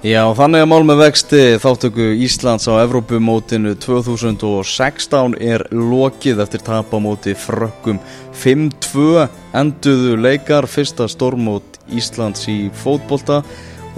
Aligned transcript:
Já, 0.00 0.22
þannig 0.32 0.62
að 0.64 0.68
mál 0.70 0.84
með 0.88 1.00
vexti 1.02 1.40
þáttöku 1.60 2.04
Íslands 2.24 2.64
á 2.72 2.80
Evrópumótinu 2.80 3.74
2016 3.76 5.34
er 5.44 5.60
lokið 5.76 6.38
eftir 6.40 6.62
tapamóti 6.64 7.34
frökkum 7.36 7.98
5-2 8.32 9.26
enduðu 9.60 10.14
leikar, 10.16 10.64
fyrsta 10.64 11.04
stormót 11.04 11.76
Íslands 11.92 12.46
í 12.48 12.70
fótbolta 12.80 13.42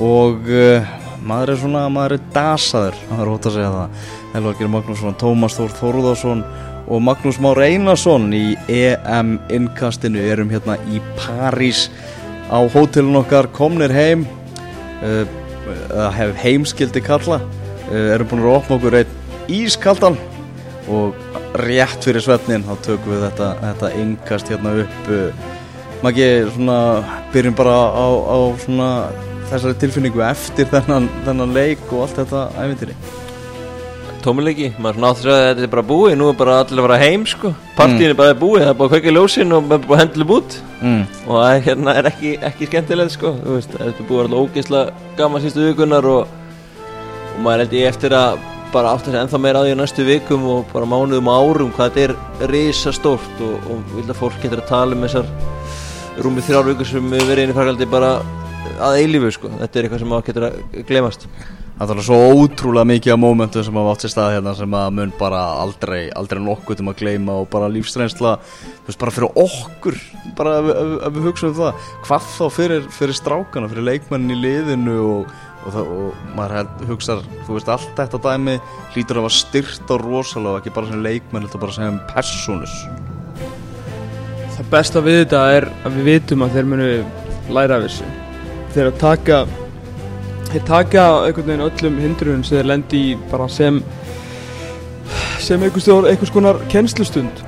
og 0.03 0.51
uh, 0.51 0.89
maður 1.23 1.53
er 1.53 1.61
svona, 1.61 1.83
maður 1.95 2.17
er 2.17 2.25
dasaður, 2.35 2.99
það 3.13 3.23
er 3.23 3.31
hótt 3.31 3.47
að 3.47 3.55
segja 3.61 3.71
það. 3.77 4.09
Helvargir 4.33 4.73
Magnússon, 4.75 5.15
Tómas 5.21 5.59
Þór 5.61 5.77
Þórðarsson 5.79 6.43
og 6.91 7.05
Magnús 7.07 7.39
Már 7.47 7.61
Einarsson 7.63 8.27
í 8.35 8.57
EM-innkastinu 8.67 10.27
erum 10.35 10.51
hérna 10.51 10.81
í 10.91 10.99
París 11.15 11.85
á 12.51 12.59
hótelun 12.75 13.21
okkar, 13.23 13.53
komnir 13.55 13.95
heim. 13.95 14.27
Uh, 14.99 15.23
hef 16.17 16.37
heimskildi 16.43 17.03
kalla. 17.05 17.41
Erum 17.93 18.31
búin 18.31 18.45
að 18.45 18.57
opna 18.57 18.79
okkur 18.79 18.99
einn 19.01 19.51
ískaldan 19.53 20.17
og 20.93 21.17
rétt 21.63 22.05
fyrir 22.05 22.25
svefnin 22.25 22.65
þá 22.65 22.77
tökum 22.87 23.13
við 23.13 23.27
þetta, 23.27 23.49
þetta 23.63 23.91
yngast 24.01 24.53
hérna 24.53 24.77
upp 24.85 25.11
maður 26.03 26.17
ekki 26.17 26.55
svona 26.57 26.79
byrjum 27.35 27.59
bara 27.59 27.75
á, 27.95 28.07
á 28.11 28.39
svona 28.65 28.89
þessari 29.51 29.79
tilfinningu 29.83 30.23
eftir 30.27 30.71
þennan, 30.73 31.07
þennan 31.27 31.55
leik 31.55 31.85
og 31.93 32.07
allt 32.07 32.23
þetta 32.23 32.47
æfintýri 32.59 32.97
tómuleiki, 34.25 34.73
maður 34.79 34.99
svona 34.99 35.13
áttur 35.13 35.33
að 35.33 35.43
þetta 35.47 35.65
er 35.67 35.73
bara 35.73 35.87
búið 35.93 36.15
nú 36.19 36.29
er 36.31 36.37
bara 36.39 36.59
allir 36.63 36.83
að 36.83 36.87
vera 36.89 37.01
heim 37.03 37.27
sko. 37.29 37.53
Partíin 37.79 38.11
er 38.11 38.19
bara 38.19 38.37
búið, 38.39 38.65
það 38.65 38.73
er 38.73 38.79
bara 38.81 38.89
að 38.89 38.95
kveika 38.97 39.17
ljósin 39.17 39.57
og 39.57 39.67
maður 39.67 39.83
er 39.83 39.91
bara 39.91 39.99
að 39.99 40.05
hendla 40.07 40.29
út. 40.37 40.61
Mm. 40.83 41.03
og 41.29 41.37
það 41.37 41.53
er, 41.55 41.61
hérna, 41.63 41.93
er 41.95 42.09
ekki, 42.11 42.31
ekki 42.49 42.67
skemmtilegt 42.67 43.15
sko 43.15 43.31
veist, 43.45 43.75
þetta 43.77 44.03
er 44.03 44.09
búið 44.09 44.25
alltaf 44.25 44.41
ógeðslega 44.41 45.13
gaman 45.21 45.45
sístu 45.45 45.69
vikunar 45.69 46.09
og, 46.11 46.33
og 47.37 47.39
maður 47.45 47.63
held 47.63 47.77
ég 47.79 47.93
eftir 47.93 48.17
að 48.19 48.41
bara 48.73 48.95
átt 48.97 49.07
að 49.07 49.13
segja 49.13 49.23
ennþá 49.27 49.41
meira 49.45 49.63
á 49.63 49.65
því 49.67 49.77
næstu 49.79 50.05
vikum 50.09 50.47
og 50.49 50.69
bara 50.73 50.89
mánuðum 50.89 51.31
og 51.31 51.39
árum 51.53 51.73
hvað 51.77 51.97
þetta 52.01 52.17
er 52.43 52.51
risa 52.51 52.93
stórt 52.97 53.43
og, 53.45 53.71
og 53.71 53.95
vilja 53.95 54.17
fólk 54.17 54.39
getur 54.43 54.63
að 54.65 54.71
tala 54.73 54.97
um 54.97 55.07
þessar 55.07 55.29
rúmið 56.25 56.49
þrjár 56.49 56.71
vikur 56.73 56.89
sem 56.89 57.11
við 57.15 57.27
verið 57.29 57.47
inn 57.47 57.55
í 57.55 57.59
fargaldi 57.61 57.89
bara 57.93 58.13
að 58.83 58.99
eilífu 59.05 59.35
sko, 59.37 59.51
þetta 59.61 59.79
er 59.79 59.87
eitthvað 59.87 60.03
sem 60.03 60.13
maður 60.13 60.29
getur 60.31 60.49
að 60.49 60.87
glemast 60.89 61.29
Það 61.83 61.99
er 61.99 62.05
svo 62.07 62.17
ótrúlega 62.39 62.87
mikið 62.87 63.11
af 63.11 63.19
mómentum 63.19 63.65
sem 63.67 63.75
hafa 63.75 63.93
átt 63.97 64.05
sér 64.05 64.11
stað 64.13 64.33
hérna 64.37 64.53
sem 64.55 64.75
að 64.79 64.91
mun 64.95 65.13
bara 65.19 65.39
aldrei, 65.59 66.03
aldrei 66.15 66.39
nokkuð 66.39 66.79
til 66.79 66.85
að 66.87 66.99
gleyma 67.01 67.39
og 67.43 67.49
bara 67.51 67.71
lífsreynsla, 67.75 68.37
þú 68.39 68.87
veist, 68.87 68.99
bara 69.01 69.15
fyrir 69.17 69.41
okkur, 69.43 69.97
bara 70.39 70.53
ef, 70.61 70.69
ef, 70.71 70.93
ef 71.09 71.17
við 71.17 71.25
hugsaum 71.27 71.57
það, 71.57 71.89
hvað 72.05 72.29
þá 72.37 72.45
fyrir, 72.55 72.87
fyrir 72.95 73.19
strákana, 73.19 73.71
fyrir 73.73 73.87
leikmennin 73.89 74.31
í 74.31 74.37
liðinu 74.45 74.95
og, 75.03 75.33
og, 75.65 75.67
það, 75.75 75.91
og 75.97 76.37
maður 76.39 76.87
hugsar, 76.93 77.25
þú 77.49 77.57
veist, 77.57 77.73
allt 77.75 77.99
þetta 77.99 78.21
dæmi 78.29 78.55
hlýtur 78.95 79.19
að 79.19 79.27
vera 79.27 79.41
styrt 79.41 79.91
á 79.91 79.95
rosalega 80.05 80.53
og 80.53 80.61
ekki 80.61 80.75
bara 80.77 80.91
sem 80.93 81.03
leikmenn, 81.09 81.49
þetta 81.49 81.63
bara 81.65 81.77
sem 81.81 81.99
personus. 82.13 82.77
Það 84.53 84.71
besta 84.77 85.03
við 85.03 85.19
þetta 85.25 85.43
er 85.57 85.67
að 85.83 85.99
við 85.99 86.09
vitum 86.13 86.47
að 86.47 86.55
þeir 86.61 86.71
munu 86.77 86.89
læra 87.59 87.81
af 87.81 87.89
þessu. 87.89 88.13
Þeir 88.77 88.93
að 88.93 89.03
taka 89.03 89.43
þeir 90.53 90.65
taka 90.69 91.05
einhvern 91.27 91.49
veginn 91.49 91.67
öllum 91.67 92.01
hindrunum 92.03 92.45
sem 92.45 92.59
þeir 92.59 92.71
lendi 92.71 93.03
í 93.13 93.13
bara 93.31 93.49
sem 93.49 93.83
sem 95.43 95.63
einhvers, 95.63 95.89
einhvers 95.89 96.33
konar 96.33 96.61
kennslustund. 96.71 97.41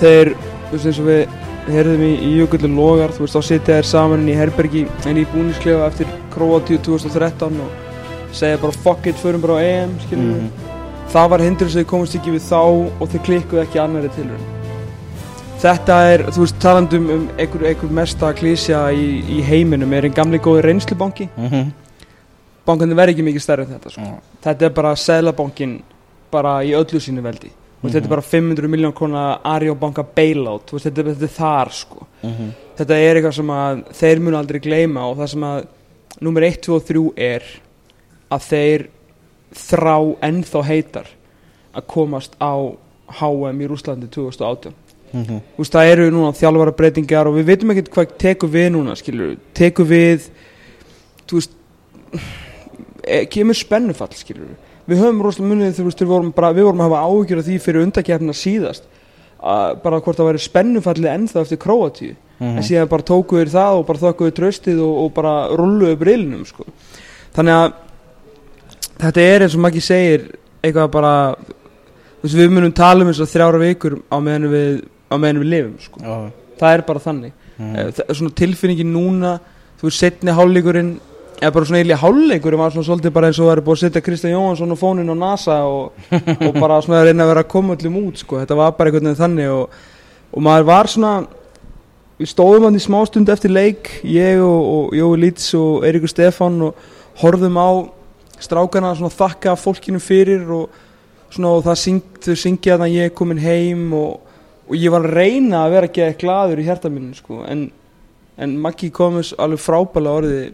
Þeir, 0.00 0.34
þú 0.68 0.76
veist 0.76 0.90
eins 0.90 1.00
og 1.02 1.08
við 1.08 1.38
heyrðum 1.70 2.04
í, 2.04 2.12
í 2.24 2.30
jökullin 2.38 2.76
logar 2.78 3.12
þú 3.14 3.24
veist 3.24 3.36
þá 3.36 3.46
sitja 3.46 3.78
þeir 3.78 3.88
saman 3.90 4.28
í 4.28 4.36
herbergi 4.36 4.86
en 5.08 5.20
í 5.20 5.26
búnisklefa 5.32 5.88
eftir 5.90 6.14
Kroatíu 6.34 6.80
2013 6.86 7.60
og 7.64 8.32
segja 8.36 8.60
bara 8.62 8.78
fuck 8.84 9.10
it, 9.10 9.18
förum 9.20 9.42
bara 9.42 9.58
á 9.58 9.62
EM 9.64 9.90
mm 9.90 10.00
-hmm. 10.10 10.48
það 11.12 11.30
var 11.30 11.40
hindrun 11.40 11.70
sem 11.70 11.82
þeir 11.82 11.90
komast 11.90 12.14
ekki 12.14 12.30
við 12.30 12.48
þá 12.50 12.62
og 13.00 13.08
þeir 13.08 13.22
klikkuðu 13.26 13.62
ekki 13.62 13.78
annari 13.78 14.08
tilrun 14.16 14.59
Þetta 15.60 15.96
er, 16.08 16.22
þú 16.32 16.40
veist, 16.40 16.56
talandum 16.62 17.08
um 17.12 17.24
einhver, 17.36 17.66
einhver 17.68 17.90
mesta 17.92 18.30
klísja 18.32 18.78
í, 18.96 19.08
í 19.28 19.42
heiminum 19.44 19.90
er 19.92 20.06
einn 20.08 20.14
gamli 20.16 20.38
góði 20.40 20.62
reynslubanki 20.64 21.28
Mm 21.36 21.48
-hmm. 21.48 21.70
Bankandi 22.64 22.94
verði 22.94 23.12
ekki 23.12 23.24
mikið 23.24 23.42
stærri 23.42 23.62
en 23.62 23.72
þetta 23.74 23.90
sko. 23.90 24.00
Mm. 24.00 24.20
Þetta 24.42 24.64
er 24.64 24.70
bara 24.70 24.96
seglabankin 24.96 25.82
bara 26.30 26.62
í 26.64 26.72
öllu 26.72 27.00
sínu 27.00 27.22
veldi 27.22 27.48
mm 27.48 27.52
-hmm. 27.52 27.92
Þetta 27.92 28.04
er 28.04 28.08
bara 28.08 28.22
500 28.22 28.68
miljón 28.68 28.92
krónar 28.92 29.40
Arjóbanka 29.44 30.02
bailout, 30.02 30.72
veist, 30.72 30.86
þetta, 30.86 31.02
þetta 31.02 31.24
er 31.24 31.28
þar 31.28 31.72
sko. 31.72 32.06
-hmm. 32.22 32.50
Þetta 32.76 32.94
er 32.94 33.16
eitthvað 33.16 33.34
sem 33.34 33.50
að 33.50 33.82
þeir 33.92 34.20
munu 34.20 34.36
aldrei 34.36 34.60
gleyma 34.60 35.06
og 35.06 35.16
það 35.18 35.26
sem 35.26 35.42
að 35.42 35.66
nummer 36.20 36.42
1, 36.42 36.60
2 36.62 36.74
og 36.74 36.84
3 36.84 37.12
er 37.16 37.42
að 38.30 38.40
þeir 38.40 38.88
þrá 39.54 40.16
ennþá 40.22 40.62
heitar 40.62 41.06
að 41.74 41.86
komast 41.86 42.36
á 42.40 42.54
HM 43.08 43.60
í 43.60 43.66
Rúslandi 43.66 44.06
2018 44.08 44.72
Mm 45.12 45.24
-hmm. 45.24 45.40
Veist, 45.56 45.74
það 45.74 45.92
eru 45.92 46.10
núna 46.10 46.32
þjálfara 46.32 46.76
breytingar 46.76 47.26
og 47.26 47.34
við 47.34 47.44
veitum 47.44 47.70
ekkert 47.70 47.90
hvað 47.90 48.16
tekur 48.18 48.48
við 48.48 48.68
núna, 48.70 48.94
skilur 48.94 49.36
tekur 49.54 49.86
við, 49.86 50.28
þú 51.26 51.34
veist 51.34 51.50
e, 53.02 53.24
kemur 53.26 53.54
spennufall, 53.54 54.12
skilur 54.14 54.54
við 54.86 54.98
höfum 54.98 55.22
rosalega 55.22 55.54
munið 55.54 55.82
veist, 55.84 56.00
við 56.00 56.06
vorum, 56.06 56.32
bara, 56.32 56.52
við 56.52 56.64
vorum 56.64 56.80
að 56.80 56.90
hafa 56.90 57.04
áhyggjur 57.06 57.38
af 57.38 57.44
því 57.44 57.58
fyrir 57.58 57.82
undakefna 57.82 58.32
síðast 58.32 58.82
að 59.40 59.82
bara 59.82 60.00
hvort 60.00 60.16
það 60.16 60.28
væri 60.30 60.38
spennufallið 60.38 61.12
ennþá 61.14 61.40
eftir 61.40 61.58
Króatíu, 61.58 62.16
Mm 62.40 62.46
en 62.46 62.56
-hmm. 62.56 62.62
síðan 62.62 62.88
bara 62.88 63.02
tókuður 63.02 63.48
það 63.48 63.72
og 63.78 63.86
bara 63.86 63.98
þokkuður 63.98 64.30
tröstið 64.32 64.78
og, 64.80 65.04
og 65.04 65.12
bara 65.12 65.48
rulluðu 65.48 65.96
brillinum, 65.96 66.46
sko 66.46 66.64
þannig 67.34 67.52
að 67.52 67.72
þetta 69.00 69.20
er 69.20 69.42
eins 69.42 69.54
og 69.54 69.60
maður 69.60 69.74
ekki 69.74 69.86
segir 69.86 70.22
eitthvað 70.62 70.90
bara 70.90 71.36
við 72.22 72.50
munum 72.52 72.72
tala 72.72 73.04
um 73.04 73.10
þess 73.12 73.24
að 73.24 73.32
þrjára 73.34 73.60
vikur 73.62 73.98
á 74.12 74.16
meðan 74.20 74.50
við, 74.52 74.82
á 75.10 75.14
meðan 75.18 75.42
við 75.42 75.52
lifum, 75.54 75.76
sko. 75.84 76.18
Það 76.60 76.76
er 76.76 76.86
bara 76.86 77.02
þannig. 77.02 77.32
Mm 77.60 77.92
svona 78.16 78.32
tilfinningin 78.32 78.92
núna 78.94 79.38
þú 79.80 79.88
veist 79.88 80.02
setni 80.02 80.32
hálfleikurinn 80.36 80.94
eða 81.40 81.52
bara 81.54 81.66
svona 81.68 81.80
eiginlega 81.80 82.02
hálfleikurinn 82.02 82.60
var 82.60 82.72
svona 82.74 82.86
svolítið 82.88 83.12
bara 83.16 83.30
eins 83.30 83.38
og 83.40 83.48
það 83.48 83.54
er 83.54 83.62
búið 83.64 83.76
að 83.78 83.82
setja 83.84 84.02
Kristján 84.04 84.34
Jóhansson 84.34 84.74
og 84.74 84.80
fónin 84.80 85.08
á 85.08 85.16
NASA 85.16 85.56
og, 85.64 86.08
og 86.46 86.58
bara 86.58 86.80
svona 86.84 87.04
reyna 87.06 87.24
að 87.24 87.32
vera 87.32 87.44
að 87.46 87.52
koma 87.54 87.76
öllum 87.76 87.96
út 88.02 88.20
sko, 88.20 88.40
þetta 88.42 88.58
var 88.58 88.74
bara 88.76 88.90
einhvern 88.90 89.08
veginn 89.08 89.20
þannig 89.22 89.52
og, 89.54 89.78
og 90.36 90.44
maður 90.44 90.68
var 90.68 90.90
svona 90.92 91.14
við 92.20 92.32
stóðum 92.34 92.66
hann 92.68 92.76
í 92.76 92.84
smástund 92.84 93.32
eftir 93.32 93.54
leik 93.54 93.88
ég 94.04 94.42
og, 94.44 94.60
og 94.74 94.98
Jói 94.98 95.16
Lítz 95.24 95.48
og 95.56 95.86
Eiríkur 95.88 96.12
Stefán 96.12 96.60
og 96.66 96.90
horfðum 97.22 97.56
á 97.56 97.68
strákana 98.40 98.92
svona 98.98 99.16
þakka 99.16 99.56
fólkinu 99.56 100.00
fyrir 100.00 100.44
og 100.52 100.76
svona 101.32 101.54
og 101.56 101.64
það 101.64 101.80
syng, 101.86 102.04
syngja 102.36 102.76
þannig 102.76 102.90
að 102.90 102.98
ég 102.98 103.08
er 103.08 103.16
komin 103.16 103.40
heim 103.40 103.88
og 103.96 104.29
og 104.70 104.76
ég 104.78 104.92
var 104.94 105.04
að 105.04 105.16
reyna 105.18 105.64
að 105.64 105.72
vera 105.74 105.90
ekki 105.90 106.04
eitthvað 106.04 106.22
gladur 106.22 106.62
í 106.62 106.66
hjarta 106.68 106.90
mínu 106.92 107.16
sko, 107.18 107.40
en, 107.50 107.66
en 108.38 108.54
Maggi 108.62 108.92
komist 108.94 109.34
alveg 109.42 109.62
frábæla 109.64 110.14
orði 110.20 110.44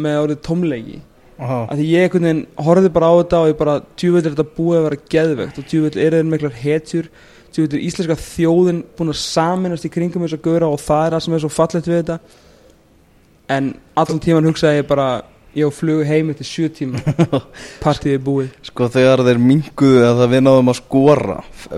með 0.00 0.18
orðið 0.24 0.42
tómleiki. 0.48 1.00
Aha. 1.40 1.62
að 1.72 1.78
því 1.80 1.84
ég 1.88 2.02
einhvern 2.04 2.26
veginn 2.26 2.40
horfði 2.60 2.88
bara 2.92 3.08
á 3.08 3.14
þetta 3.16 3.38
og 3.40 3.46
ég 3.48 3.56
bara 3.56 3.74
djúvöld 3.96 4.26
er 4.26 4.34
þetta 4.34 4.56
búið 4.58 4.76
að 4.76 4.82
vera 4.86 4.98
geðvegt 5.14 5.60
og 5.60 5.68
djúvöld 5.70 5.96
er 5.96 6.16
þetta 6.16 6.32
miklar 6.34 6.58
hetjur. 6.60 7.06
Djúvöld 7.48 7.76
er 7.76 7.84
íslenska 7.86 8.16
þjóðin 8.20 8.82
búin 8.98 9.12
að 9.14 9.20
saminast 9.22 9.86
í 9.88 9.92
kringum 9.94 10.26
þess 10.26 10.36
að 10.36 10.44
göra 10.50 10.68
og 10.68 10.82
það 10.84 11.06
er 11.06 11.16
það 11.16 11.24
sem 11.24 11.36
er 11.38 11.42
svo 11.44 11.52
fallegt 11.54 11.88
við 11.88 11.98
þetta. 12.02 12.18
En 13.56 13.70
allan 14.02 14.20
tíman 14.26 14.50
hugsaði 14.50 14.82
ég 14.82 14.90
bara 14.90 15.08
ég 15.56 15.66
á 15.66 15.70
flugu 15.74 16.04
heim 16.06 16.30
eftir 16.32 16.46
sjö 16.46 16.68
tíma. 16.72 17.00
Partíði 17.84 18.16
er 18.18 18.22
búið. 18.24 18.52
Sko 18.68 18.86
þegar 18.92 19.22
þeir 19.26 19.40
minguðu 19.42 20.04
að 20.06 20.22
það 20.22 20.32
við 20.34 20.44
náðum 20.46 20.72
að 20.72 20.78
skora 20.78 21.36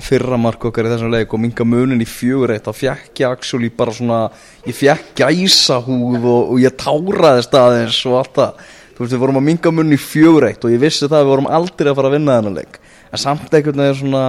fyrra 0.09 0.39
mark 0.41 0.67
okkar 0.69 0.89
í 0.89 0.93
þessum 0.93 1.15
leik 1.15 1.33
og 1.33 1.43
minga 1.43 1.67
munin 1.69 2.05
í 2.05 2.09
fjögur 2.09 2.53
eitt 2.55 2.69
þá 2.69 2.79
fjekk 2.83 3.25
ég 3.25 3.35
actually 3.37 3.73
bara 3.77 3.97
svona 3.97 4.21
ég 4.67 4.77
fjekk 4.77 5.13
gæsa 5.23 5.81
húð 5.87 6.21
og, 6.21 6.55
og 6.55 6.63
ég 6.63 6.77
táraði 6.77 7.47
staðins 7.49 8.01
og 8.11 8.19
allt 8.21 8.35
það. 8.41 8.65
Þú 8.93 9.05
veist 9.05 9.17
við 9.17 9.23
vorum 9.25 9.41
að 9.41 9.49
minga 9.49 9.75
munin 9.75 9.97
í 9.97 10.01
fjögur 10.01 10.49
eitt 10.51 10.67
og 10.67 10.75
ég 10.75 10.83
vissi 10.83 11.09
það 11.09 11.21
að 11.21 11.25
við 11.25 11.35
vorum 11.35 11.53
aldrei 11.61 11.93
að 11.93 12.01
fara 12.01 12.13
að 12.13 12.19
vinna 12.19 12.41
þennan 12.41 12.59
leik. 12.61 12.83
En 13.13 13.21
samt 13.21 13.55
einhvern 13.57 13.85
veginn 13.87 14.03
svona 14.03 14.27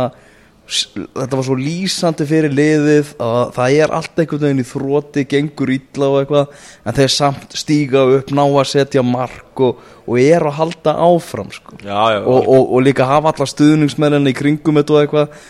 þetta 0.63 1.35
var 1.35 1.43
svo 1.43 1.55
lýsandi 1.59 2.25
fyrir 2.27 2.53
liðið 2.55 3.09
að 3.21 3.49
það 3.57 3.79
er 3.83 3.93
allt 3.97 4.21
einhvern 4.21 4.43
veginn 4.45 4.61
í 4.63 4.67
þróti 4.67 5.25
gengur 5.29 5.71
illa 5.73 6.07
og 6.07 6.19
eitthvað 6.21 6.69
en 6.87 6.97
þeir 6.99 7.11
samt 7.11 7.57
stíga 7.59 8.03
upp, 8.17 8.31
ná 8.31 8.43
að 8.45 8.69
setja 8.71 9.03
mark 9.03 9.59
og, 9.63 9.81
og 10.07 10.21
er 10.21 10.45
að 10.47 10.55
halda 10.61 10.93
áfram 11.03 11.51
sko. 11.51 11.75
Já, 11.83 11.99
já, 12.15 12.21
og, 12.23 12.47
og, 12.47 12.71
og 12.77 12.85
líka 12.85 13.09
hafa 13.09 13.33
alla 13.33 13.49
stuðningsmennin 13.49 14.31
í 14.31 14.35
kringum 14.37 14.79
þetta 14.79 14.95
og 14.95 15.03
eitthvað. 15.03 15.43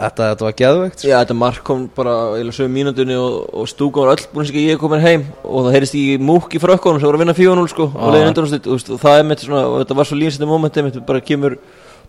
Þetta, 0.00 0.30
þetta 0.30 0.46
var 0.46 0.54
geðveikt 0.56 1.02
sko. 1.02 1.10
Já, 1.10 1.16
þetta 1.18 1.36
mark 1.36 1.60
kom 1.66 1.84
bara 1.94 2.14
í 2.40 2.46
sögum 2.56 2.72
mínúndunni 2.78 3.18
og, 3.20 3.68
stúka 3.68 4.06
var 4.06 4.16
öll 4.16 4.24
búin 4.32 4.48
að 4.48 4.56
ég 4.62 4.80
komin 4.80 5.04
heim 5.04 5.26
og 5.44 5.66
það 5.66 5.76
heyrist 5.76 5.98
í 6.00 6.04
múk 6.16 6.56
í 6.56 6.62
frökkunum 6.62 6.98
sem 6.98 7.10
voru 7.10 7.20
að 7.20 7.26
vinna 7.26 7.36
4-0 7.36 7.68
sko 7.74 7.90
og 7.92 8.14
leiðin 8.14 8.32
undan 8.32 8.48
og, 8.48 8.56
og, 8.56 8.88
og 8.96 9.02
það 9.04 9.20
er 9.20 9.28
mitt 9.28 9.44
svona, 9.44 9.62
þetta 9.82 9.98
var 10.00 10.08
svo 10.08 10.18
lífsætti 10.18 10.48
momenti 10.48 10.86
mitt 10.86 10.98
bara 11.06 11.22
kemur 11.22 11.58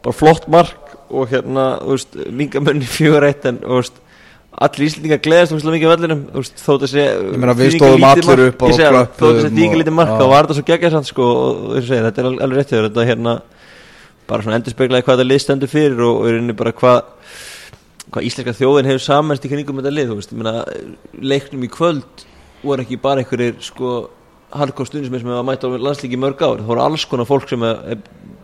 bara 0.06 0.16
flott 0.18 0.48
mark 0.52 0.96
og 1.12 1.28
hérna, 1.32 1.66
þú 1.84 1.96
veist, 1.98 2.16
minga 2.32 2.62
munni 2.64 2.88
4-1 2.88 3.50
en, 3.52 3.60
þú 3.66 3.80
veist, 3.82 4.00
allir 4.62 4.86
íslendingar 4.88 5.22
gleðast 5.24 5.54
ógeðslega 5.56 5.76
mikið 5.78 5.88
á 5.88 5.94
vellinum 5.96 6.22
þú 6.32 6.42
veist, 6.44 6.58
þó 6.60 6.70
þetta 6.72 6.90
sé 6.92 7.04
Ég 7.08 7.38
meina, 7.40 7.56
við 7.60 7.76
stóðum 7.78 8.06
allir 8.10 8.44
upp 8.50 8.64
og 8.66 8.72
ég 8.72 8.78
segi 8.78 8.88
að 8.90 8.98
sé 9.02 9.26
og- 9.28 9.78
lítið 9.82 9.96
mark 9.96 10.12
þá 10.18 10.26
var 10.32 10.48
þetta 10.48 10.58
svo 10.58 10.66
geggjað 10.72 10.96
samt 10.96 11.10
sko 11.12 11.28
og 11.32 11.62
þú 11.76 11.84
segir, 11.88 12.06
þetta 12.10 12.24
er 12.24 12.30
al- 12.32 12.42
alveg 12.48 12.58
rétt 12.62 12.72
hjá 12.74 12.78
þér 12.80 12.88
þetta 12.90 13.08
hérna 13.12 13.36
bara 14.32 14.44
svona 14.46 14.58
endur 14.60 14.76
speklaði 14.76 15.06
hvað 15.08 15.18
þetta 15.20 15.30
lið 15.32 15.42
stendur 15.46 15.72
fyrir 15.72 16.04
og 16.08 16.20
í 16.28 16.34
rauninni 16.36 16.58
bara 16.60 16.72
hvað 16.72 17.00
hvað 18.12 18.28
íslenska 18.28 18.56
þjóðin 18.60 18.90
hefur 18.92 19.04
samast 19.06 19.46
í 19.48 19.52
kringum 19.52 19.80
þetta 19.80 19.94
lið, 19.96 20.10
þú 20.12 20.18
veist, 20.20 20.34
ég 20.34 20.42
meina 20.42 20.66
leiknum 21.32 21.64
í 21.64 21.72
kvöld 21.72 22.26
voru 22.64 22.84
ekki 22.84 23.00
bara 23.02 23.24
einhverjir 23.24 23.56
sko 23.64 24.10
stundismenn 24.52 25.22
sem 25.24 25.32
hefur 25.32 25.48
mætt 25.48 25.64
á 25.64 25.68
landslíki 25.72 26.20
mörg 26.20 26.42
ár, 26.44 26.60
það 26.60 26.68
voru 26.74 26.84
alls 26.84 27.06
konar 27.08 27.26
fólk 27.30 27.48
sem 27.48 27.64
er 27.64 27.80
er 27.96 28.02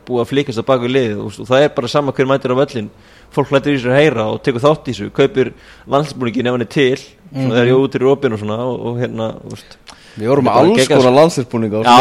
búið 0.07 0.24
að 0.24 0.31
flikast 0.31 0.62
að 0.62 0.68
baka 0.69 0.86
við 0.86 0.95
lið 0.95 1.19
og, 1.19 1.38
og 1.44 1.50
það 1.51 1.65
er 1.65 1.75
bara 1.75 1.92
sama 1.92 2.15
hver 2.15 2.30
mætir 2.30 2.56
á 2.56 2.59
völlin 2.62 2.89
fólk 3.36 3.51
hlættir 3.51 3.75
í 3.75 3.83
sér 3.83 3.94
að 3.94 4.01
heyra 4.01 4.25
og 4.31 4.42
tekur 4.45 4.63
þátt 4.63 4.88
í 4.88 4.95
þessu 4.95 5.12
kaupir 5.15 5.54
landsbúningin 5.92 6.48
ef 6.48 6.57
hann 6.57 6.65
er 6.65 6.71
til 6.71 6.98
svona 6.98 7.54
þegar 7.57 7.71
ég 7.71 7.86
út 7.86 7.98
í 7.98 8.04
rópin 8.04 8.36
og 8.36 8.42
svona 8.42 8.59
og, 8.63 8.83
og 8.88 9.00
hérna, 9.01 9.31
veist. 9.51 9.77
Við 10.18 10.31
vorum 10.31 10.48
með 10.48 10.56
alls 10.57 10.88
konar 10.89 11.13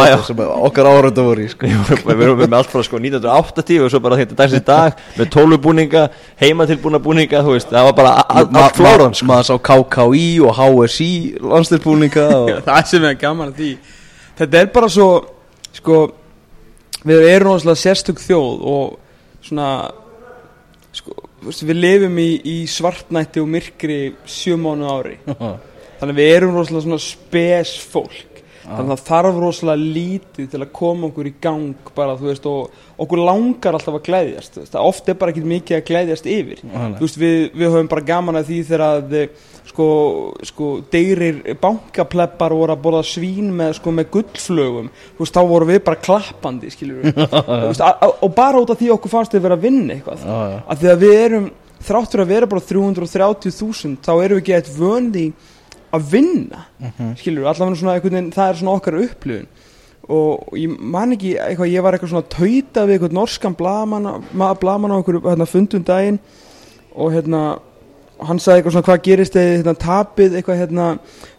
já. 0.08 0.14
sem 0.24 0.38
okkar 0.40 0.88
árönda 0.88 1.24
voru 1.26 1.42
í 1.44 1.48
sko. 1.52 1.68
við 2.06 2.22
erum 2.24 2.38
með 2.40 2.54
allt 2.56 2.70
frá 2.72 2.84
sko 2.86 3.00
1980 3.02 3.82
og 3.84 3.92
svo 3.92 4.00
bara 4.06 4.16
þetta 4.22 4.38
dags 4.38 4.54
í 4.56 4.60
dag 4.64 5.02
með 5.18 5.28
tólubúninga, 5.34 6.06
heimatilbúna 6.40 7.00
búninga 7.04 7.42
veist, 7.44 7.68
það 7.68 7.90
var 7.90 7.98
bara 7.98 8.14
allt 8.24 8.78
flóran 8.78 9.12
ma- 9.12 9.34
Maður 9.34 9.48
sá 9.50 9.54
KKÍ 9.68 10.28
og 10.46 10.56
HSI 10.56 11.10
landslýsbúninga 11.44 12.26
og... 12.38 12.52
það 12.70 12.80
sem 12.94 13.04
er 13.10 13.18
gaman 13.20 13.52
að 13.52 13.60
því 13.60 13.72
þetta 14.40 14.62
er 14.62 14.72
bara 14.78 14.92
svo 14.96 15.10
sko 15.76 16.00
við 17.06 17.28
erum 17.30 17.54
náttúrulega 17.54 17.82
sérstök 17.82 18.22
þjóð 18.22 18.64
og 18.72 19.46
svona 19.46 19.70
sko, 20.96 21.16
við 21.46 21.76
lifum 21.78 22.20
í, 22.22 22.30
í 22.42 22.56
svartnætti 22.70 23.42
og 23.42 23.50
myrkri 23.52 24.00
sjö 24.28 24.58
mánu 24.60 24.88
ári. 24.90 25.18
Þannig 26.00 26.18
við 26.18 26.32
erum 26.34 26.56
rosalega 26.58 26.86
svona 26.86 27.02
spes 27.02 27.76
fólk 27.88 28.35
þannig 28.66 28.92
að 28.92 29.00
það 29.00 29.08
þarf 29.08 29.40
rosalega 29.42 29.90
lítið 29.96 30.48
til 30.52 30.60
að 30.60 30.72
koma 30.76 31.10
okkur 31.10 31.30
í 31.30 31.34
gang 31.42 31.90
bara 31.96 32.16
veist 32.20 32.46
og 32.50 33.02
okkur 33.02 33.22
langar 33.22 33.76
alltaf 33.76 33.98
að 33.98 34.06
glæðjast 34.08 34.58
það 34.72 34.88
oft 34.90 35.10
er 35.10 35.18
bara 35.20 35.34
ekki 35.34 35.44
mikið 35.46 35.78
að 35.78 35.84
glæðjast 35.90 36.30
yfir. 36.32 36.62
Veist 37.00 37.20
við, 37.20 37.36
við 37.52 37.70
höfum 37.70 37.92
bara 37.92 38.06
gaman 38.12 38.40
að 38.40 38.50
því 38.50 38.62
þegar 38.70 38.86
að 38.86 39.16
sko, 39.66 39.88
sko 40.46 40.70
deyrir 40.92 41.42
bankapleppar 41.60 42.54
voru 42.56 42.74
að 42.74 42.82
borða 42.86 43.02
svín 43.06 43.52
með, 43.56 43.76
sko, 43.80 43.92
með 43.94 44.10
gullflögum. 44.16 44.90
Veist 45.20 45.36
þá 45.36 45.42
voru 45.50 45.68
við 45.70 45.82
bara 45.86 46.02
klappandi 46.02 46.72
og 48.24 48.32
bara 48.34 48.60
út 48.62 48.72
af 48.72 48.80
því 48.80 48.90
okkur 48.96 49.12
fannst 49.12 49.36
við 49.36 49.46
vera 49.46 49.58
að 49.58 49.68
vinna 49.68 49.96
eitthvað. 49.96 50.26
Að 50.26 50.82
því 50.82 50.92
að 50.92 51.04
við 51.04 51.16
erum 51.20 51.48
þráttur 51.86 52.22
að 52.24 52.32
vera 52.32 52.48
bara 52.50 52.64
330.000 52.64 54.00
þá 54.04 54.12
erum 54.14 54.38
við 54.38 54.42
ekki 54.42 54.56
eitt 54.56 54.72
vöndi 54.74 55.26
að 55.96 56.10
vinna 56.12 56.64
skilur 57.18 57.42
við, 57.42 57.50
allavega 57.50 57.80
svona 57.80 57.94
einhvern 57.96 58.18
veginn 58.18 58.34
það 58.34 58.50
er 58.50 58.60
svona 58.60 58.76
okkar 58.80 58.98
upplifun. 59.02 59.48
Og 60.16 60.52
ég 60.54 60.74
man 60.94 61.14
ekki, 61.16 61.32
eitthvað, 61.42 61.72
ég 61.72 61.82
var 61.82 61.96
eitthvað 61.96 62.12
svona 62.12 62.26
að 62.26 62.34
tauta 62.36 62.84
við 62.86 62.96
eitthvað 62.96 63.16
norskan 63.16 63.56
blaman 63.58 64.10
blaman 64.60 64.94
á 64.94 64.98
einhverju 65.00 65.24
hérna, 65.24 65.48
fundum 65.50 65.86
daginn 65.86 66.20
og 66.94 67.10
hérna 67.16 67.40
og 68.16 68.30
hann 68.30 68.38
sagði 68.40 68.60
eitthvað 68.60 68.74
svona 68.76 68.86
hvað 68.86 69.02
gerist 69.04 69.34
eða 69.36 69.56
hérna, 69.58 69.74
tapið? 69.80 70.36
Eitthvað 70.38 70.60
hérna 70.62 70.86